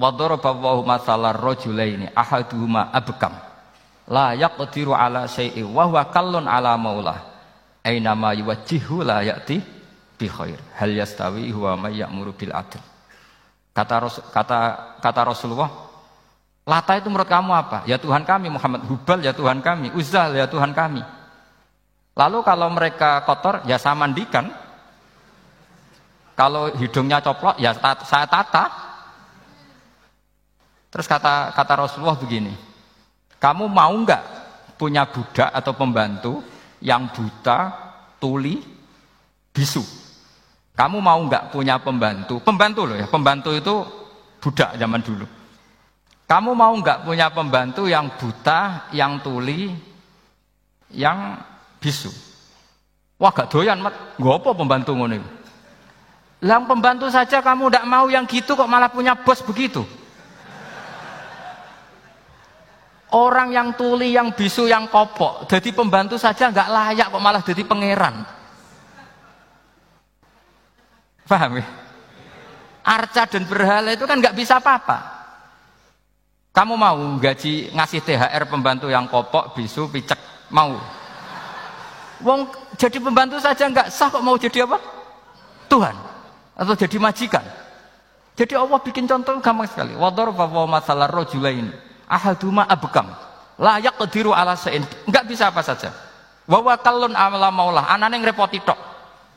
Wadorobawahu 0.00 0.88
masalah 0.88 1.36
rojulaini 1.36 2.08
ahaduhuma 2.16 2.88
abkam. 2.88 3.36
La 4.08 4.32
yaqdiru 4.32 4.96
ala 4.96 5.28
syai'i 5.28 5.60
wa 5.60 5.84
huwa 5.84 6.08
kallun 6.08 6.48
ala 6.48 6.80
maulah. 6.80 7.20
Ainama 7.84 8.32
yuwajjihu 8.32 9.04
la 9.04 9.20
ya'ti 9.20 9.60
bi 10.16 10.24
khair. 10.24 10.56
Hal 10.80 10.96
yastawi 10.96 11.52
huwa 11.52 11.76
may 11.76 12.00
ya'muru 12.00 12.32
adl. 12.32 12.80
Kata 13.76 14.08
kata 14.32 14.58
kata 15.04 15.20
Rasulullah, 15.20 15.68
Lata 16.70 16.94
itu 16.94 17.10
menurut 17.10 17.26
kamu 17.26 17.50
apa? 17.50 17.82
Ya 17.82 17.98
Tuhan 17.98 18.22
kami, 18.22 18.46
Muhammad 18.46 18.86
Hubal 18.86 19.18
ya 19.26 19.34
Tuhan 19.34 19.58
kami, 19.58 19.90
Uzal 19.90 20.38
ya 20.38 20.46
Tuhan 20.46 20.70
kami. 20.70 21.02
Lalu 22.14 22.38
kalau 22.46 22.70
mereka 22.70 23.26
kotor, 23.26 23.66
ya 23.66 23.74
saya 23.74 23.98
mandikan. 23.98 24.54
Kalau 26.38 26.70
hidungnya 26.78 27.18
coplok, 27.18 27.58
ya 27.58 27.74
saya 28.06 28.30
tata. 28.30 28.70
Terus 30.94 31.10
kata 31.10 31.50
kata 31.58 31.74
Rasulullah 31.74 32.14
begini, 32.14 32.54
kamu 33.42 33.66
mau 33.66 33.90
nggak 33.90 34.22
punya 34.78 35.10
budak 35.10 35.50
atau 35.50 35.74
pembantu 35.74 36.38
yang 36.78 37.10
buta, 37.10 37.74
tuli, 38.22 38.62
bisu? 39.50 39.82
Kamu 40.78 41.02
mau 41.02 41.18
nggak 41.18 41.50
punya 41.50 41.82
pembantu? 41.82 42.38
Pembantu 42.46 42.86
loh 42.86 42.94
ya, 42.94 43.10
pembantu 43.10 43.50
itu 43.58 43.74
budak 44.38 44.78
zaman 44.78 45.02
dulu. 45.02 45.39
Kamu 46.30 46.54
mau 46.54 46.70
nggak 46.78 47.02
punya 47.02 47.26
pembantu 47.34 47.90
yang 47.90 48.06
buta, 48.14 48.86
yang 48.94 49.18
tuli, 49.18 49.74
yang 50.94 51.34
bisu? 51.82 52.06
Wah 53.18 53.34
gak 53.34 53.50
doyan, 53.50 53.82
mat. 53.82 54.14
Apa 54.14 54.54
pembantu 54.54 54.94
ngono 54.94 55.18
Lang 56.46 56.70
pembantu 56.70 57.10
saja 57.10 57.42
kamu 57.42 57.68
tidak 57.68 57.84
mau 57.84 58.06
yang 58.06 58.30
gitu 58.30 58.54
kok 58.54 58.70
malah 58.70 58.88
punya 58.88 59.18
bos 59.18 59.42
begitu. 59.42 59.82
Orang 63.10 63.50
yang 63.50 63.74
tuli, 63.74 64.14
yang 64.14 64.30
bisu, 64.30 64.70
yang 64.70 64.86
kopok, 64.86 65.50
jadi 65.50 65.74
pembantu 65.74 66.14
saja 66.14 66.46
nggak 66.46 66.70
layak 66.70 67.10
kok 67.10 67.20
malah 67.26 67.42
jadi 67.42 67.66
pangeran. 67.66 68.22
Paham 71.26 71.58
ya? 71.58 71.66
Arca 72.86 73.26
dan 73.26 73.42
berhala 73.50 73.90
itu 73.98 74.06
kan 74.06 74.22
nggak 74.22 74.38
bisa 74.38 74.62
apa-apa. 74.62 75.19
Kamu 76.50 76.74
mau 76.74 76.98
gaji 77.22 77.70
ngasih 77.70 78.02
THR 78.02 78.42
pembantu 78.50 78.90
yang 78.90 79.06
kopok, 79.06 79.54
bisu, 79.54 79.86
picek, 79.86 80.18
mau? 80.50 80.74
Wong 82.20 82.50
jadi 82.74 82.98
pembantu 82.98 83.38
saja 83.38 83.70
nggak 83.70 83.88
sah 83.88 84.10
kok 84.10 84.20
mau 84.20 84.34
jadi 84.36 84.66
apa? 84.66 84.76
Tuhan 85.70 85.94
atau 86.58 86.74
jadi 86.74 86.96
majikan. 86.98 87.44
Jadi 88.34 88.54
Allah 88.58 88.78
bikin 88.82 89.06
contoh 89.06 89.38
gampang 89.38 89.68
sekali. 89.70 89.94
Wador 89.94 90.34
bahwa 90.34 90.66
masalah 90.66 91.08
rojula 91.08 91.54
ini 91.54 91.72
ahaduma 92.10 92.66
abkam 92.66 93.08
layak 93.60 93.94
kediru 94.00 94.34
ala 94.34 94.58
sein 94.58 94.82
nggak 95.06 95.24
bisa 95.28 95.54
apa 95.54 95.62
saja. 95.62 95.94
Wawa 96.50 96.74
kalun 96.82 97.14
amala 97.14 97.54
maulah 97.54 97.86
anane 97.86 98.18
ngrepoti 98.18 98.58
tok. 98.66 98.76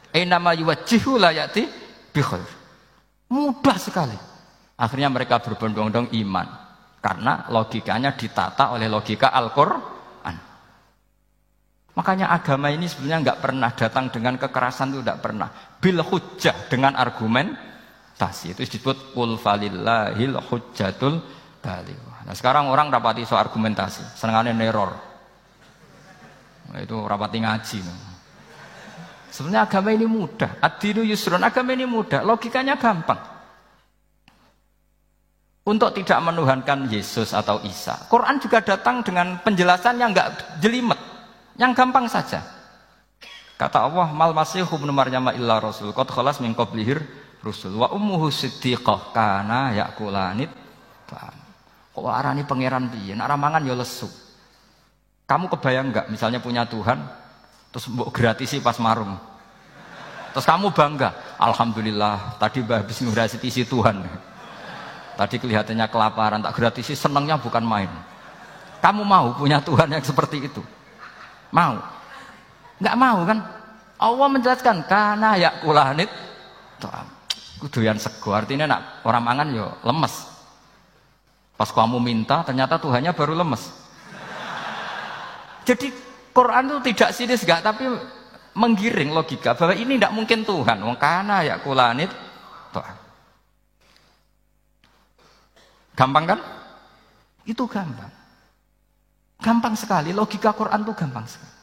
Enama 0.09 0.57
yuwajihu 0.57 1.21
layati 1.21 1.69
bikhair. 2.09 2.47
Mudah 3.29 3.77
sekali. 3.77 4.17
Akhirnya 4.77 5.09
mereka 5.13 5.37
berbondong-bondong 5.41 6.09
iman. 6.25 6.62
Karena 7.03 7.51
logikanya 7.51 8.15
ditata 8.15 8.71
oleh 8.71 8.87
logika 8.87 9.35
Al-Quran. 9.35 10.35
Makanya 11.93 12.31
agama 12.31 12.71
ini 12.71 12.87
sebenarnya 12.87 13.19
nggak 13.27 13.39
pernah 13.43 13.69
datang 13.75 14.07
dengan 14.07 14.39
kekerasan 14.39 14.95
itu 14.95 15.03
tidak 15.03 15.19
pernah. 15.19 15.51
Bil 15.83 15.99
hujjah 15.99 16.71
dengan 16.71 16.95
argumen 16.95 17.53
tasi 18.15 18.55
itu 18.55 18.63
disebut 18.63 19.11
kul 19.11 19.35
falillahil 19.35 20.39
hujjatul 20.47 21.19
bali. 21.59 21.93
Nah 22.23 22.31
sekarang 22.31 22.71
orang 22.71 22.87
rapati 22.87 23.27
soal 23.27 23.45
argumentasi, 23.45 24.15
senengannya 24.15 24.55
neror. 24.55 24.95
Nah, 26.71 26.79
itu 26.79 26.95
rapati 26.95 27.37
ngaji. 27.43 27.77
Sebenarnya 29.29 29.67
agama 29.67 29.89
ini 29.91 30.07
mudah. 30.07 30.61
Adinu 30.63 31.03
yusrun, 31.03 31.41
agama 31.43 31.73
ini 31.75 31.83
mudah. 31.83 32.23
Logikanya 32.23 32.79
gampang. 32.79 33.32
Untuk 35.63 35.95
tidak 35.95 36.19
menuhankan 36.19 36.91
Yesus 36.91 37.31
atau 37.31 37.63
Isa. 37.63 37.95
Quran 38.11 38.35
juga 38.43 38.59
datang 38.59 38.99
dengan 38.99 39.39
penjelasan 39.39 39.95
yang 39.95 40.11
enggak 40.11 40.59
jelimet. 40.59 40.99
Yang 41.55 41.71
gampang 41.71 42.05
saja. 42.11 42.43
Kata 43.55 43.87
Allah, 43.87 44.11
mal 44.11 44.35
masih 44.35 44.67
ibnu 44.67 44.91
maryam 44.91 45.31
illa 45.31 45.63
rasul. 45.63 45.95
Qad 45.95 46.11
khalas 46.11 46.43
min 46.43 46.51
qablihir 46.51 46.99
rusul. 47.39 47.79
Wa 47.79 47.95
ummuhu 47.95 48.27
siddiqah 48.27 49.15
kana 49.15 49.71
yakulanit. 49.71 50.51
Kok 51.93 52.09
arani 52.11 52.43
pangeran 52.43 52.91
piye? 52.91 53.15
Nek 53.15 53.31
mangan 53.39 53.63
ya 53.63 53.77
lesu. 53.77 54.11
Kamu 55.23 55.47
kebayang 55.47 55.95
enggak 55.95 56.11
misalnya 56.11 56.43
punya 56.43 56.67
Tuhan, 56.67 56.99
Terus 57.73 57.89
mbok 57.89 58.13
gratisi 58.13 58.61
pas 58.61 58.77
marung. 58.77 59.17
Terus 60.29 60.45
kamu 60.45 60.69
bangga, 60.77 61.09
Alhamdulillah 61.41 62.37
tadi 62.37 62.61
habis 62.61 63.01
ngratisi 63.01 63.65
Tuhan. 63.65 64.05
Tadi 65.13 65.35
kelihatannya 65.37 65.85
kelaparan, 65.93 66.41
tak 66.41 66.57
gratisi 66.57 66.97
senangnya 66.97 67.37
bukan 67.37 67.61
main. 67.61 67.89
Kamu 68.81 69.05
mau 69.05 69.31
punya 69.37 69.61
Tuhan 69.61 69.87
yang 69.93 70.03
seperti 70.03 70.49
itu? 70.49 70.59
Mau? 71.53 71.77
Enggak 72.81 72.97
mau 72.97 73.19
kan? 73.23 73.39
Allah 74.01 74.27
menjelaskan 74.27 74.83
karena 74.89 75.39
ya 75.39 75.49
kulanit 75.63 76.11
kuduyan 77.63 77.95
sego 77.95 78.35
artinya 78.35 78.67
nak 78.67 79.07
orang 79.07 79.23
mangan 79.23 79.47
yo 79.55 79.67
lemes. 79.87 80.27
Pas 81.55 81.69
kamu 81.71 82.01
minta 82.03 82.43
ternyata 82.43 82.75
Tuhannya 82.75 83.15
baru 83.15 83.39
lemes. 83.39 83.71
Jadi 85.63 85.95
Quran 86.35 86.67
itu 86.67 86.77
tidak 86.91 87.09
sinis 87.15 87.47
gak 87.47 87.63
tapi 87.63 87.87
menggiring 88.51 89.15
logika 89.15 89.55
bahwa 89.55 89.71
ini 89.77 89.95
tidak 89.95 90.11
mungkin 90.11 90.43
Tuhan. 90.43 90.83
Kana 90.99 91.47
ya 91.47 91.55
kulanit 91.63 92.11
Tuhan. 92.75 93.02
Gampang 95.93 96.25
kan? 96.25 96.39
Itu 97.45 97.69
gampang. 97.69 98.11
Gampang 99.43 99.75
sekali, 99.75 100.15
logika 100.15 100.55
Quran 100.55 100.81
itu 100.87 100.93
gampang 100.95 101.27
sekali. 101.27 101.53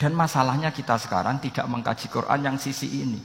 Dan 0.00 0.16
masalahnya 0.16 0.72
kita 0.72 0.96
sekarang 0.96 1.38
tidak 1.44 1.68
mengkaji 1.68 2.08
Quran 2.08 2.40
yang 2.40 2.56
sisi 2.56 3.04
ini. 3.04 3.20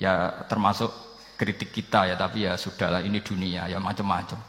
Ya 0.00 0.44
termasuk 0.48 0.88
kritik 1.36 1.72
kita 1.72 2.08
ya, 2.08 2.16
tapi 2.16 2.48
ya 2.48 2.56
sudahlah 2.56 3.04
ini 3.04 3.20
dunia 3.20 3.68
ya 3.68 3.76
macam-macam. 3.76 4.40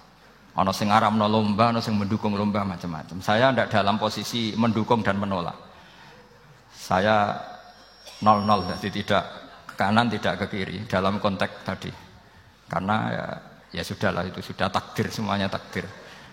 Ono 0.57 0.71
sing 0.73 0.89
no 0.89 1.27
lomba, 1.29 1.69
ono 1.69 1.83
sing 1.83 1.93
mendukung 1.93 2.33
lomba 2.33 2.65
macam-macam. 2.65 3.21
Saya 3.21 3.51
tidak 3.51 3.69
dalam 3.69 3.99
posisi 4.01 4.57
mendukung 4.57 5.05
dan 5.05 5.21
menolak. 5.21 5.53
Saya 6.73 7.35
nol-nol, 8.23 8.65
jadi 8.79 8.89
tidak 8.89 9.23
ke 9.69 9.73
kanan, 9.75 10.09
tidak 10.09 10.39
ke 10.41 10.45
kiri 10.49 10.77
dalam 10.89 11.21
konteks 11.21 11.67
tadi. 11.67 12.06
Karena 12.67 12.95
ya, 13.09 13.25
ya 13.79 13.83
sudahlah 13.83 14.27
itu 14.27 14.43
sudah 14.43 14.67
takdir 14.67 15.07
semuanya 15.09 15.47
takdir. 15.47 15.87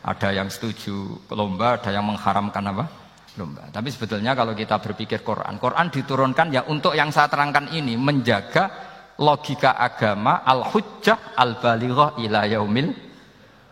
Ada 0.04 0.36
yang 0.36 0.52
setuju 0.52 1.24
lomba, 1.32 1.80
ada 1.80 1.88
yang 1.88 2.04
mengharamkan 2.04 2.60
apa? 2.60 2.84
Lomba. 3.40 3.66
Tapi 3.72 3.88
sebetulnya 3.88 4.36
kalau 4.36 4.52
kita 4.52 4.78
berpikir 4.78 5.24
Quran, 5.24 5.56
Quran 5.56 5.86
diturunkan 5.88 6.46
ya 6.52 6.62
untuk 6.68 6.92
yang 6.92 7.08
saya 7.08 7.26
terangkan 7.32 7.72
ini 7.72 7.96
menjaga 7.96 8.70
logika 9.18 9.78
agama 9.78 10.42
al-hujjah 10.42 11.38
al-balighah 11.38 12.20
ila 12.20 12.44
yaumil 12.44 12.90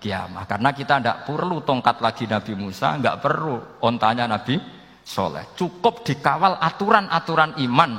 kiamah. 0.02 0.48
Karena 0.50 0.70
kita 0.74 0.98
tidak 0.98 1.18
perlu 1.28 1.62
tongkat 1.62 2.02
lagi 2.02 2.24
Nabi 2.26 2.52
Musa, 2.58 2.98
nggak 2.98 3.16
perlu 3.22 3.84
ontanya 3.84 4.26
Nabi 4.26 4.58
soleh. 5.02 5.54
Cukup 5.54 6.02
dikawal 6.02 6.58
aturan-aturan 6.58 7.58
iman 7.62 7.92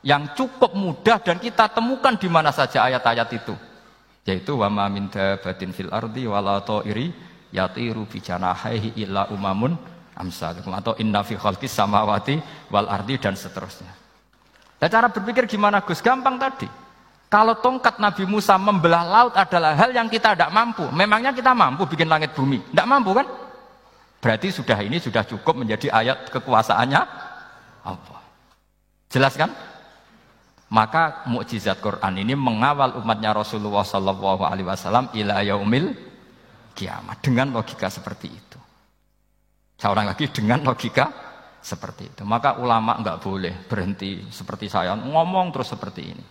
yang 0.00 0.32
cukup 0.32 0.72
mudah 0.72 1.20
dan 1.20 1.36
kita 1.36 1.68
temukan 1.72 2.16
di 2.16 2.28
mana 2.28 2.52
saja 2.52 2.88
ayat-ayat 2.88 3.28
itu. 3.36 3.54
Yaitu 4.28 4.56
wa 4.60 4.68
ma 4.68 4.86
min 4.92 5.08
dabatin 5.08 5.72
fil 5.72 5.88
ardi 5.88 6.28
wala 6.28 6.60
ta'iri 6.60 7.08
yatiru 7.50 8.04
bi 8.06 8.20
janahihi 8.20 9.00
illa 9.00 9.26
umamun 9.32 9.74
amsalukum 10.14 10.70
atau 10.76 10.92
inna 11.00 11.24
fi 11.24 11.34
khalqis 11.34 11.72
samawati 11.72 12.36
wal 12.68 12.86
ardi 12.86 13.16
dan 13.16 13.34
seterusnya. 13.34 13.90
Nah, 14.80 14.88
cara 14.88 15.08
berpikir 15.12 15.44
gimana 15.44 15.84
Gus? 15.84 16.00
Gampang 16.00 16.40
tadi. 16.40 16.68
Kalau 17.30 17.54
tongkat 17.62 18.02
Nabi 18.02 18.26
Musa 18.26 18.58
membelah 18.58 19.06
laut 19.06 19.34
adalah 19.38 19.76
hal 19.78 19.94
yang 19.94 20.10
kita 20.10 20.34
tidak 20.34 20.50
mampu. 20.50 20.82
Memangnya 20.90 21.30
kita 21.30 21.54
mampu 21.54 21.86
bikin 21.86 22.10
langit 22.10 22.34
bumi? 22.34 22.58
Tidak 22.58 22.86
mampu 22.88 23.14
kan? 23.14 23.26
Berarti 24.20 24.50
sudah 24.50 24.76
ini 24.82 24.98
sudah 24.98 25.22
cukup 25.24 25.56
menjadi 25.62 25.88
ayat 25.94 26.28
kekuasaannya 26.28 27.00
apa? 27.86 28.16
Jelas 29.08 29.38
kan? 29.38 29.48
Maka 30.70 31.26
mukjizat 31.26 31.82
Quran 31.82 32.22
ini 32.22 32.38
mengawal 32.38 32.94
umatnya 33.02 33.34
Rasulullah 33.34 33.82
Sallallahu 33.82 34.46
Alaihi 34.46 34.70
Wasallam 34.70 35.10
ila 35.18 35.42
yaumil 35.42 35.90
kiamat 36.78 37.18
dengan 37.18 37.50
logika 37.50 37.90
seperti 37.90 38.28
itu. 38.30 38.58
Seorang 39.82 40.06
lagi 40.14 40.30
dengan 40.30 40.62
logika 40.62 41.10
seperti 41.58 42.14
itu. 42.14 42.22
Maka 42.22 42.62
ulama 42.62 43.02
nggak 43.02 43.18
boleh 43.18 43.54
berhenti 43.66 44.30
seperti 44.30 44.70
saya 44.70 44.94
ngomong 44.94 45.50
terus 45.50 45.74
seperti 45.74 46.02
ini. 46.06 46.24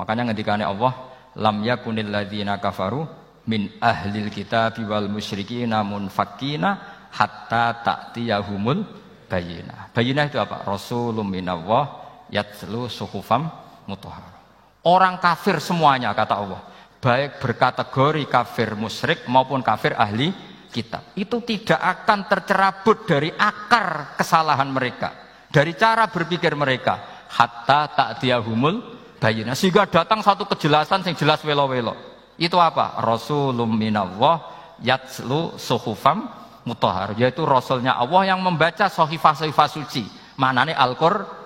Makanya 0.00 0.32
ngendikane 0.32 0.64
Allah, 0.64 0.92
lam 1.36 1.60
yakunil 1.60 2.08
ladzina 2.08 2.56
kafaru 2.56 3.04
min 3.52 3.68
ahlil 3.84 4.32
kitab 4.32 4.80
wal 4.88 5.12
musyrikin 5.12 5.68
namun 5.68 6.08
fakina 6.08 7.04
hatta 7.12 7.84
ta'tiyahumul 7.84 8.80
bayina. 9.28 9.92
Bayina 9.92 10.24
itu 10.24 10.40
apa? 10.40 10.64
Rasulun 10.64 11.28
minallah 11.28 12.07
yatslu 12.32 12.88
suhufam 12.88 13.48
mutahhar. 13.88 14.38
Orang 14.84 15.18
kafir 15.18 15.58
semuanya 15.60 16.14
kata 16.14 16.34
Allah, 16.38 16.60
baik 17.02 17.42
berkategori 17.42 18.24
kafir 18.30 18.72
musyrik 18.78 19.26
maupun 19.26 19.60
kafir 19.60 19.92
ahli 19.98 20.32
kitab. 20.70 21.12
Itu 21.18 21.42
tidak 21.42 21.80
akan 21.80 22.28
tercerabut 22.30 23.04
dari 23.04 23.32
akar 23.34 24.16
kesalahan 24.16 24.70
mereka, 24.70 25.12
dari 25.50 25.74
cara 25.74 26.06
berpikir 26.08 26.54
mereka. 26.54 27.26
Hatta 27.28 27.92
ta'tiyahumul 27.92 28.96
bayina 29.20 29.52
sehingga 29.52 29.84
datang 29.84 30.24
satu 30.24 30.48
kejelasan 30.48 31.04
yang 31.04 31.12
jelas 31.12 31.44
welo-welo. 31.44 31.92
Itu 32.40 32.56
apa? 32.56 32.96
Rasulum 33.04 33.68
minallah 33.68 34.40
yatslu 34.80 35.60
suhufam 35.60 36.24
mutahhar. 36.64 37.12
Yaitu 37.20 37.44
rasulnya 37.44 38.00
Allah 38.00 38.32
yang 38.32 38.40
membaca 38.40 38.88
sahifah-sahifah 38.88 39.68
suci. 39.68 40.08
Maknanya 40.40 40.78
Al-Qur'an 40.80 41.37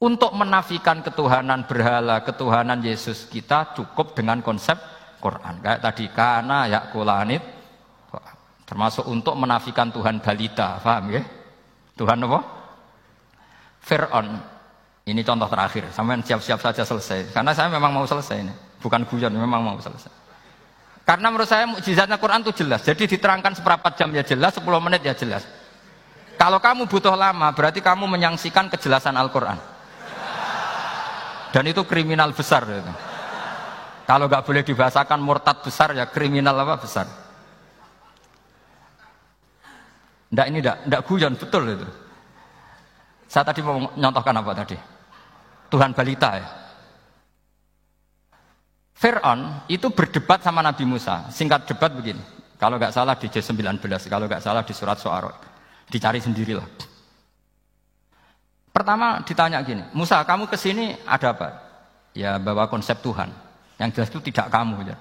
untuk 0.00 0.32
menafikan 0.32 1.04
ketuhanan 1.04 1.68
berhala 1.68 2.24
ketuhanan 2.24 2.80
Yesus 2.80 3.28
kita 3.28 3.76
cukup 3.76 4.16
dengan 4.16 4.40
konsep 4.40 4.80
Quran 5.20 5.60
kayak 5.60 5.80
tadi 5.84 6.08
kana 6.08 6.66
ya 6.66 6.88
kulanit 6.88 7.44
termasuk 8.64 9.04
untuk 9.06 9.36
menafikan 9.36 9.92
Tuhan 9.92 10.24
balita 10.24 10.80
paham 10.80 11.12
ya 11.12 11.22
Tuhan 12.00 12.24
apa 12.24 12.40
Fir'aun 13.80 14.28
ini 15.10 15.26
contoh 15.26 15.48
terakhir, 15.50 15.90
sampai 15.90 16.22
siap-siap 16.22 16.60
saja 16.62 16.82
selesai. 16.86 17.34
Karena 17.34 17.50
saya 17.50 17.66
memang 17.66 17.90
mau 17.90 18.06
selesai 18.06 18.36
ini, 18.46 18.52
bukan 18.78 19.02
guyon, 19.08 19.34
memang 19.34 19.58
mau 19.58 19.76
selesai. 19.82 20.12
Karena 21.02 21.32
menurut 21.32 21.50
saya 21.50 21.66
mukjizatnya 21.66 22.20
Quran 22.22 22.46
itu 22.46 22.62
jelas. 22.62 22.86
Jadi 22.86 23.10
diterangkan 23.10 23.58
seperempat 23.58 23.98
jam 23.98 24.12
ya 24.14 24.22
jelas, 24.22 24.54
10 24.54 24.62
menit 24.78 25.02
ya 25.02 25.10
jelas. 25.16 25.42
Kalau 26.38 26.62
kamu 26.62 26.86
butuh 26.86 27.18
lama, 27.18 27.50
berarti 27.50 27.82
kamu 27.82 28.06
menyangsikan 28.06 28.70
kejelasan 28.70 29.18
Al-Quran. 29.18 29.58
Dan 31.50 31.66
itu 31.66 31.82
kriminal 31.82 32.30
besar. 32.30 32.62
Itu. 32.66 32.92
Kalau 34.06 34.26
nggak 34.26 34.42
boleh 34.42 34.62
dibahasakan 34.66 35.22
murtad 35.22 35.62
besar 35.62 35.94
ya 35.94 36.06
kriminal 36.10 36.54
apa 36.58 36.82
besar. 36.82 37.06
Nggak 40.30 40.46
ini 40.46 40.58
nggak, 40.62 40.76
nggak 40.86 41.02
guyon 41.06 41.34
betul 41.34 41.62
itu. 41.66 41.88
Saya 43.30 43.46
tadi 43.46 43.62
mau 43.62 43.78
nyontohkan 43.94 44.34
apa 44.34 44.52
tadi? 44.62 44.76
Tuhan 45.70 45.94
balita 45.94 46.30
ya. 46.38 46.48
Fir'aun 48.98 49.64
itu 49.70 49.88
berdebat 49.94 50.42
sama 50.42 50.60
Nabi 50.60 50.82
Musa. 50.86 51.30
Singkat 51.30 51.70
debat 51.70 51.94
begini. 51.94 52.22
Kalau 52.58 52.76
nggak 52.76 52.92
salah 52.92 53.16
di 53.16 53.30
J19, 53.32 53.80
kalau 54.10 54.26
nggak 54.28 54.42
salah 54.42 54.62
di 54.66 54.74
surat 54.74 54.98
Suara. 54.98 55.32
Dicari 55.88 56.20
sendirilah. 56.20 56.89
Pertama 58.80 59.20
ditanya 59.28 59.60
gini, 59.60 59.84
Musa 59.92 60.24
kamu 60.24 60.48
ke 60.48 60.56
sini 60.56 60.96
ada 61.04 61.36
apa? 61.36 61.52
Ya 62.16 62.40
bawa 62.40 62.64
konsep 62.64 62.96
Tuhan. 63.04 63.28
Yang 63.76 63.88
jelas 63.92 64.08
itu 64.08 64.32
tidak 64.32 64.48
kamu. 64.48 64.88
Ya. 64.88 64.96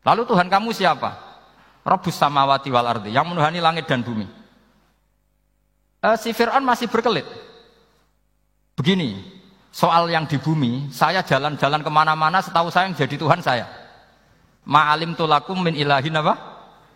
Lalu 0.00 0.24
Tuhan 0.24 0.48
kamu 0.48 0.72
siapa? 0.72 1.12
Robus 1.84 2.16
samawati 2.16 2.72
wal 2.72 2.88
ardi, 2.88 3.12
yang 3.12 3.28
menuhani 3.28 3.60
langit 3.60 3.84
dan 3.84 4.00
bumi. 4.00 4.24
Uh, 6.00 6.16
si 6.16 6.32
Fir'aun 6.32 6.64
masih 6.64 6.88
berkelit. 6.88 7.28
Begini, 8.72 9.20
soal 9.76 10.08
yang 10.08 10.24
di 10.24 10.40
bumi, 10.40 10.88
saya 10.88 11.20
jalan-jalan 11.20 11.84
ke 11.84 11.90
mana-mana 11.92 12.40
setahu 12.40 12.72
saya 12.72 12.88
yang 12.88 12.96
jadi 12.96 13.12
Tuhan 13.12 13.44
saya. 13.44 13.68
Ma'alim 14.64 15.12
tulakum 15.12 15.60
min 15.60 15.76
ilahin 15.76 16.16
apa? 16.16 16.32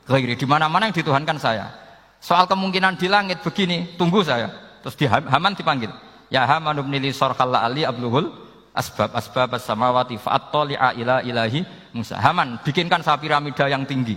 Ghairi, 0.09 0.41
di 0.41 0.49
mana-mana 0.49 0.89
yang 0.89 0.97
dituhankan 0.97 1.37
saya. 1.37 1.77
Soal 2.25 2.49
kemungkinan 2.49 2.97
di 2.97 3.13
langit 3.13 3.45
begini, 3.45 4.01
tunggu 4.01 4.25
saya. 4.25 4.49
Terus 4.81 4.97
di 4.97 5.05
Haman 5.05 5.53
dipanggil. 5.53 5.93
Ya 6.33 6.49
Haman 6.49 6.81
ibnili 6.81 7.13
sorkalla 7.13 7.61
ali 7.61 7.85
abluhul 7.85 8.33
asbab 8.73 9.13
asbab 9.13 9.53
as-samawati 9.53 10.17
fa'attali'a 10.17 10.97
ila 10.97 11.21
ilahi 11.21 11.61
Musa. 11.93 12.17
Haman, 12.17 12.57
bikinkan 12.65 13.05
saya 13.05 13.21
piramida 13.21 13.69
yang 13.69 13.85
tinggi. 13.85 14.17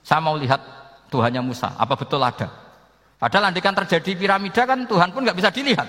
Saya 0.00 0.24
mau 0.24 0.40
lihat 0.40 0.56
Tuhannya 1.12 1.44
Musa, 1.44 1.76
apa 1.76 1.92
betul 1.92 2.24
ada? 2.24 2.48
Padahal 3.20 3.52
andikan 3.52 3.76
terjadi 3.76 4.16
piramida 4.16 4.64
kan 4.64 4.88
Tuhan 4.88 5.12
pun 5.12 5.20
nggak 5.20 5.36
bisa 5.36 5.52
dilihat. 5.52 5.84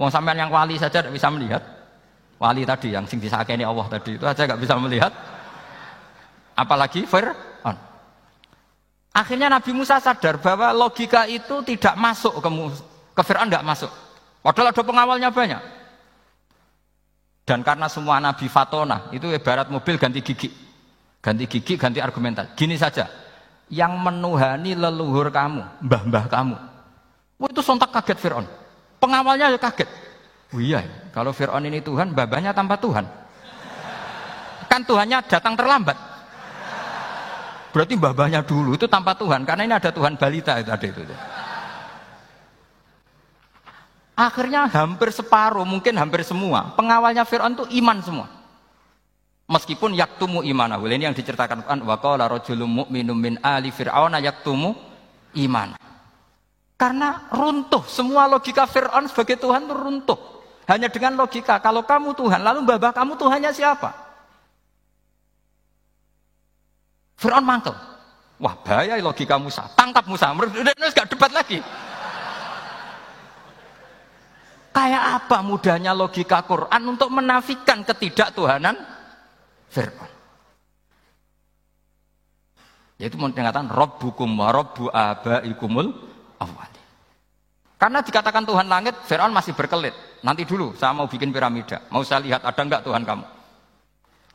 Wong 0.00 0.08
sampean 0.08 0.40
yang 0.40 0.50
wali 0.50 0.80
saja 0.80 1.04
tidak 1.04 1.12
bisa 1.12 1.28
melihat. 1.28 1.60
Wali 2.40 2.64
tadi 2.64 2.96
yang 2.96 3.04
sing 3.04 3.20
disakeni 3.20 3.62
Allah 3.62 3.86
tadi 3.86 4.16
itu 4.16 4.24
aja 4.24 4.48
nggak 4.48 4.60
bisa 4.64 4.74
melihat. 4.80 5.12
Apalagi 6.56 7.04
Fir'aun. 7.04 7.76
Akhirnya 9.14 9.52
Nabi 9.52 9.70
Musa 9.76 10.00
sadar 10.00 10.40
bahwa 10.40 10.72
logika 10.72 11.28
itu 11.28 11.60
tidak 11.62 11.94
masuk 12.00 12.40
ke, 12.40 12.48
ke 13.12 13.22
Fir'aun 13.22 13.48
tidak 13.52 13.64
masuk. 13.64 14.03
Padahal 14.44 14.76
ada 14.76 14.82
pengawalnya 14.84 15.32
banyak. 15.32 15.62
Dan 17.48 17.64
karena 17.64 17.88
semua 17.88 18.20
Nabi 18.20 18.44
Fatona 18.44 19.08
itu 19.08 19.32
ibarat 19.32 19.72
mobil 19.72 19.96
ganti 19.96 20.20
gigi. 20.20 20.52
Ganti 21.24 21.48
gigi, 21.48 21.80
ganti 21.80 22.04
argumentasi. 22.04 22.52
Gini 22.52 22.76
saja, 22.76 23.08
yang 23.72 23.96
menuhani 23.96 24.76
leluhur 24.76 25.32
kamu, 25.32 25.64
mbah-mbah 25.88 26.28
kamu. 26.28 26.56
Wah, 27.40 27.48
itu 27.48 27.64
sontak 27.64 27.88
kaget 27.88 28.20
Fir'aun. 28.20 28.44
Pengawalnya 29.00 29.48
ya 29.48 29.56
kaget. 29.56 29.88
Oh 30.52 30.60
iya, 30.60 30.84
kalau 31.16 31.32
Fir'aun 31.32 31.64
ini 31.64 31.80
Tuhan, 31.80 32.12
babanya 32.12 32.52
tanpa 32.52 32.76
Tuhan. 32.76 33.08
Kan 34.68 34.84
Tuhannya 34.84 35.24
datang 35.24 35.56
terlambat. 35.56 35.96
Berarti 37.72 37.96
babanya 37.96 38.44
dulu 38.44 38.76
itu 38.76 38.84
tanpa 38.84 39.16
Tuhan, 39.16 39.48
karena 39.48 39.64
ini 39.64 39.74
ada 39.74 39.88
Tuhan 39.88 40.20
balita 40.20 40.60
itu 40.60 40.68
ada 40.68 40.84
itu. 40.84 41.00
Akhirnya 44.14 44.70
hampir 44.70 45.10
separuh, 45.10 45.66
mungkin 45.66 45.98
hampir 45.98 46.22
semua. 46.22 46.70
Pengawalnya 46.78 47.26
Fir'aun 47.26 47.58
itu 47.58 47.66
iman 47.82 47.98
semua. 47.98 48.26
Meskipun 49.44 49.92
yaktumu 49.92 50.40
imanah. 50.40 50.80
Ini 50.80 51.12
yang 51.12 51.16
diceritakan 51.16 51.66
Quran. 51.66 51.80
Wa 51.84 52.00
qala 52.00 52.24
rajulun 52.30 52.86
mu'minun 52.86 53.18
min 53.18 53.34
ali 53.44 53.68
fir'auna 53.68 54.16
yaktumu 54.22 54.72
iman. 55.36 55.76
Karena 56.74 57.28
runtuh, 57.28 57.84
semua 57.84 58.26
logika 58.26 58.66
Fir'aun 58.66 59.06
sebagai 59.06 59.38
Tuhan 59.38 59.68
itu 59.68 59.74
runtuh. 59.76 60.18
Hanya 60.64 60.88
dengan 60.88 61.14
logika, 61.20 61.60
kalau 61.60 61.84
kamu 61.84 62.16
Tuhan, 62.16 62.40
lalu 62.40 62.64
babah 62.64 62.90
kamu 62.96 63.20
Tuhannya 63.20 63.52
siapa? 63.52 63.92
Fir'aun 67.20 67.44
mantel. 67.44 67.76
Wah 68.40 68.58
bahaya 68.64 68.98
logika 68.98 69.38
Musa. 69.38 69.68
Tangkap 69.76 70.08
Musa, 70.08 70.32
udah 70.34 70.74
gak 70.90 71.08
debat 71.12 71.30
lagi. 71.30 71.62
Kayak 74.74 75.22
apa 75.22 75.38
mudahnya 75.46 75.94
logika 75.94 76.42
Quran 76.42 76.82
untuk 76.82 77.06
menafikan 77.14 77.86
ketidaktuhanan 77.86 78.74
Fir'aun. 79.70 80.10
Yaitu 82.98 83.14
mengatakan 83.14 83.70
Robbukum 83.70 84.26
wa 84.34 84.50
Robbu 84.50 84.90
abaikumul 84.90 85.94
awali. 86.42 86.82
Karena 87.78 88.02
dikatakan 88.02 88.42
Tuhan 88.42 88.66
langit, 88.66 88.98
Fir'aun 89.06 89.30
masih 89.30 89.54
berkelit. 89.54 89.94
Nanti 90.26 90.42
dulu, 90.42 90.74
saya 90.74 90.90
mau 90.90 91.06
bikin 91.06 91.30
piramida. 91.30 91.84
Mau 91.94 92.02
saya 92.02 92.24
lihat 92.24 92.42
ada 92.42 92.62
enggak 92.64 92.82
Tuhan 92.82 93.06
kamu. 93.06 93.26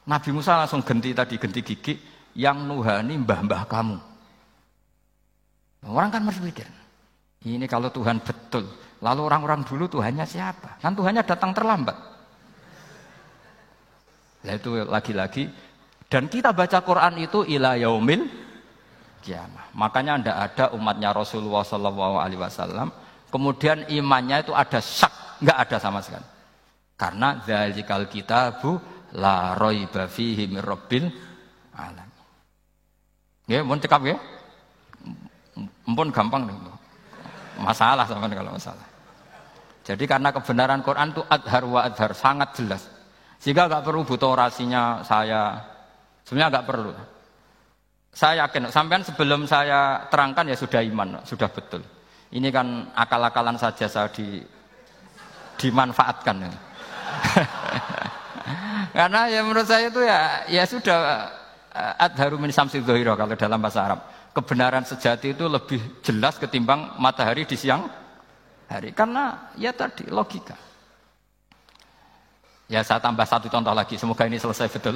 Nabi 0.08 0.30
Musa 0.32 0.56
langsung 0.56 0.86
ganti 0.86 1.12
tadi, 1.12 1.36
ganti 1.36 1.60
gigi. 1.65 1.93
Yang 2.38 2.58
nuhani 2.63 3.25
mbah-mbah 3.25 3.65
kamu. 3.65 3.97
Orang 5.89 6.13
kan 6.13 6.21
berpikir, 6.28 6.67
ini 7.47 7.65
kalau 7.65 7.89
Tuhan 7.89 8.19
betul, 8.21 8.67
lalu 8.99 9.21
orang-orang 9.25 9.63
dulu 9.63 9.88
Tuhannya 9.88 10.25
siapa? 10.27 10.79
Kan 10.79 10.95
Tuhannya 10.95 11.23
datang 11.23 11.51
terlambat. 11.55 11.97
Nah 14.39 14.53
itu 14.55 14.71
lagi-lagi 14.88 15.51
dan 16.09 16.25
kita 16.31 16.55
baca 16.55 16.79
Quran 16.81 17.13
itu 17.21 17.45
ila 17.45 17.77
yaumil 17.77 18.25
kiamah. 19.21 19.69
Makanya 19.77 20.17
tidak 20.19 20.38
ada 20.51 20.65
umatnya 20.73 21.13
Rasulullah 21.13 21.62
Wasallam. 21.62 22.89
Kemudian 23.29 23.85
imannya 23.93 24.41
itu 24.41 24.57
ada 24.57 24.81
syak, 24.81 25.38
nggak 25.45 25.57
ada 25.69 25.77
sama 25.77 26.01
sekali. 26.01 26.25
Karena 26.97 27.38
zalikal 27.45 28.09
kitabu 28.09 28.81
la 29.13 29.53
roiba 29.53 30.09
fihi 30.09 30.49
min 30.49 30.65
rabbil 30.65 31.05
alam. 31.77 32.09
Ya, 33.45 33.62
mohon 33.62 33.77
cekap 33.77 34.01
ya. 34.01 34.17
Mpun 35.85 36.09
gampang 36.09 36.49
nih. 36.49 36.57
Masalah 37.62 38.09
sama 38.09 38.25
kalau 38.33 38.57
masalah. 38.57 38.88
Jadi 39.89 40.06
karena 40.06 40.30
kebenaran 40.30 40.86
Quran 40.86 41.17
itu 41.17 41.25
adhar 41.25 41.65
wa 41.65 41.82
adhar 41.82 42.13
sangat 42.13 42.54
jelas. 42.62 42.86
Sehingga 43.41 43.65
nggak 43.65 43.82
perlu 43.89 44.06
butuh 44.06 44.38
orasinya 44.38 45.02
saya 45.02 45.58
Sebenarnya 46.30 46.62
nggak 46.62 46.67
perlu. 46.69 46.93
Saya 48.13 48.45
yakin, 48.45 48.69
sampean 48.69 49.02
sebelum 49.02 49.49
saya 49.49 50.06
terangkan 50.13 50.45
ya 50.45 50.54
sudah 50.54 50.78
iman, 50.86 51.25
sudah 51.25 51.49
betul. 51.49 51.82
Ini 52.30 52.54
kan 52.54 52.93
akal-akalan 52.93 53.58
saja 53.58 53.89
saya 53.89 54.13
di, 54.13 54.38
dimanfaatkan. 55.58 56.38
Karena 58.97 59.25
ya 59.25 59.41
menurut 59.41 59.65
saya 59.65 59.89
itu 59.89 60.06
ya 60.06 60.45
ya 60.45 60.63
sudah 60.69 60.97
eh, 61.73 62.06
adharu 62.06 62.38
min 62.38 62.54
samsi 62.54 62.78
kalau 62.86 63.34
dalam 63.34 63.58
bahasa 63.58 63.82
Arab. 63.82 64.06
Kebenaran 64.30 64.86
sejati 64.86 65.34
itu 65.34 65.49
lebih 65.49 65.82
jelas 66.06 66.38
ketimbang 66.38 66.93
matahari 67.02 67.49
di 67.49 67.58
siang 67.58 67.89
hari. 68.69 68.93
Karena 68.93 69.51
ya 69.58 69.73
tadi 69.73 70.05
logika. 70.08 70.55
Ya 72.69 72.86
saya 72.86 73.01
tambah 73.01 73.25
satu 73.25 73.49
contoh 73.49 73.73
lagi, 73.73 73.97
semoga 73.97 74.29
ini 74.29 74.38
selesai 74.38 74.69
betul. 74.69 74.93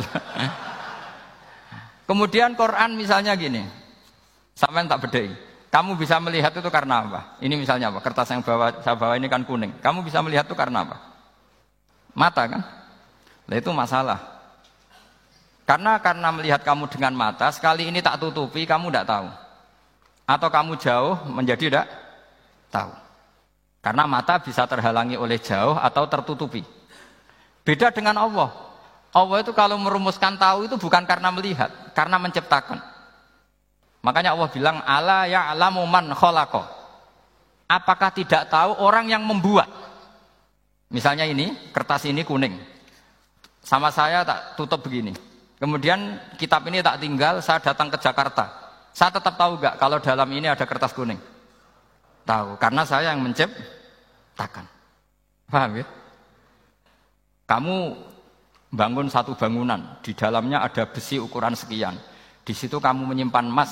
Kemudian 2.10 2.54
Quran 2.54 2.94
misalnya 2.94 3.34
gini, 3.34 3.66
sampai 4.54 4.86
tak 4.86 5.10
bedai. 5.10 5.34
Kamu 5.74 5.98
bisa 5.98 6.22
melihat 6.22 6.54
itu 6.54 6.70
karena 6.70 7.02
apa? 7.02 7.42
Ini 7.42 7.58
misalnya 7.58 7.90
apa? 7.90 7.98
Kertas 8.06 8.30
yang 8.30 8.46
bawa, 8.46 8.78
saya 8.86 8.94
bawa 8.94 9.18
ini 9.18 9.26
kan 9.26 9.42
kuning. 9.42 9.74
Kamu 9.82 10.06
bisa 10.06 10.22
melihat 10.22 10.46
itu 10.46 10.54
karena 10.54 10.86
apa? 10.86 11.02
Mata 12.14 12.46
kan? 12.46 12.62
Nah 13.50 13.56
itu 13.58 13.74
masalah. 13.74 14.22
Karena 15.66 15.98
karena 15.98 16.30
melihat 16.30 16.62
kamu 16.62 16.94
dengan 16.94 17.18
mata, 17.18 17.50
sekali 17.50 17.90
ini 17.90 18.06
tak 18.06 18.22
tutupi, 18.22 18.70
kamu 18.70 18.94
tidak 18.94 19.10
tahu. 19.10 19.28
Atau 20.30 20.50
kamu 20.54 20.78
jauh 20.78 21.18
menjadi 21.26 21.64
tidak 21.74 21.88
tahu. 22.70 23.03
Karena 23.84 24.08
mata 24.08 24.40
bisa 24.40 24.64
terhalangi 24.64 25.20
oleh 25.20 25.36
jauh 25.44 25.76
atau 25.76 26.08
tertutupi. 26.08 26.64
Beda 27.68 27.92
dengan 27.92 28.16
Allah. 28.16 28.50
Allah 29.12 29.44
itu 29.44 29.52
kalau 29.52 29.76
merumuskan 29.76 30.40
tahu 30.40 30.72
itu 30.72 30.80
bukan 30.80 31.04
karena 31.04 31.30
melihat, 31.36 31.70
karena 31.92 32.16
menciptakan. 32.16 32.80
Makanya 34.00 34.40
Allah 34.40 34.50
bilang 34.50 34.78
ala 34.88 35.28
ya'lamu 35.28 35.84
man 35.84 36.16
khalaqa. 36.16 36.64
Apakah 37.68 38.16
tidak 38.16 38.48
tahu 38.48 38.80
orang 38.80 39.12
yang 39.12 39.24
membuat? 39.24 39.68
Misalnya 40.88 41.28
ini, 41.28 41.52
kertas 41.76 42.08
ini 42.08 42.24
kuning. 42.24 42.56
Sama 43.64 43.92
saya 43.92 44.24
tak 44.24 44.56
tutup 44.56 44.80
begini. 44.80 45.12
Kemudian 45.60 46.20
kitab 46.40 46.64
ini 46.72 46.80
tak 46.80 47.04
tinggal, 47.04 47.44
saya 47.44 47.60
datang 47.60 47.92
ke 47.92 48.00
Jakarta. 48.00 48.48
Saya 48.96 49.12
tetap 49.12 49.36
tahu 49.36 49.60
gak 49.60 49.76
kalau 49.76 50.00
dalam 50.00 50.28
ini 50.32 50.48
ada 50.48 50.64
kertas 50.64 50.96
kuning? 50.96 51.33
Tahu, 52.24 52.56
karena 52.56 52.88
saya 52.88 53.12
yang 53.12 53.20
menciptakan. 53.20 54.66
Paham 55.52 55.84
ya? 55.84 55.86
Kamu 57.44 57.76
bangun 58.74 59.08
satu 59.12 59.36
bangunan, 59.36 60.00
di 60.02 60.16
dalamnya 60.16 60.64
ada 60.64 60.88
besi 60.88 61.20
ukuran 61.20 61.54
sekian. 61.54 62.00
Di 62.44 62.56
situ 62.56 62.80
kamu 62.80 63.08
menyimpan 63.08 63.46
emas 63.48 63.72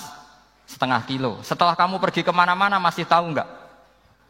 setengah 0.68 1.04
kilo. 1.04 1.40
Setelah 1.44 1.76
kamu 1.76 2.00
pergi 2.00 2.22
ke 2.24 2.32
mana-mana 2.32 2.80
masih 2.80 3.04
tahu 3.04 3.36
nggak? 3.36 3.50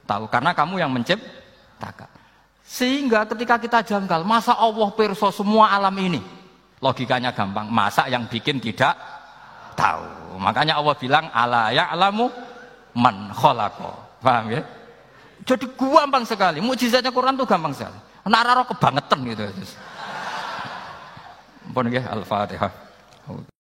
Tahu 0.10 0.26
karena 0.30 0.52
kamu 0.58 0.82
yang 0.82 0.92
menciptakan. 0.94 2.10
Sehingga 2.66 3.26
ketika 3.28 3.58
kita 3.60 3.80
janggal, 3.84 4.24
masa 4.24 4.56
Allah 4.56 4.90
perso 4.94 5.30
semua 5.34 5.74
alam 5.74 5.94
ini? 5.98 6.22
Logikanya 6.82 7.30
gampang, 7.30 7.70
masa 7.70 8.10
yang 8.10 8.26
bikin 8.26 8.58
tidak 8.58 8.98
tahu. 9.78 10.40
Makanya 10.42 10.82
Allah 10.82 10.96
bilang 10.98 11.26
ala 11.30 11.70
ya'lamu 11.70 12.32
man 12.98 13.30
khalaqa. 13.36 14.11
Paham 14.22 14.54
ya? 14.54 14.62
Jadi 15.42 15.66
gampang 15.74 16.24
sekali. 16.24 16.62
Mukjizatnya 16.62 17.10
Quran 17.10 17.34
tuh 17.34 17.50
gampang 17.50 17.74
sekali. 17.74 17.98
Nararo 18.30 18.70
kebangetan 18.70 19.20
gitu. 19.26 19.44
Pun 21.74 21.86
nggih 21.90 22.06
Al-Fatihah. 22.06 22.72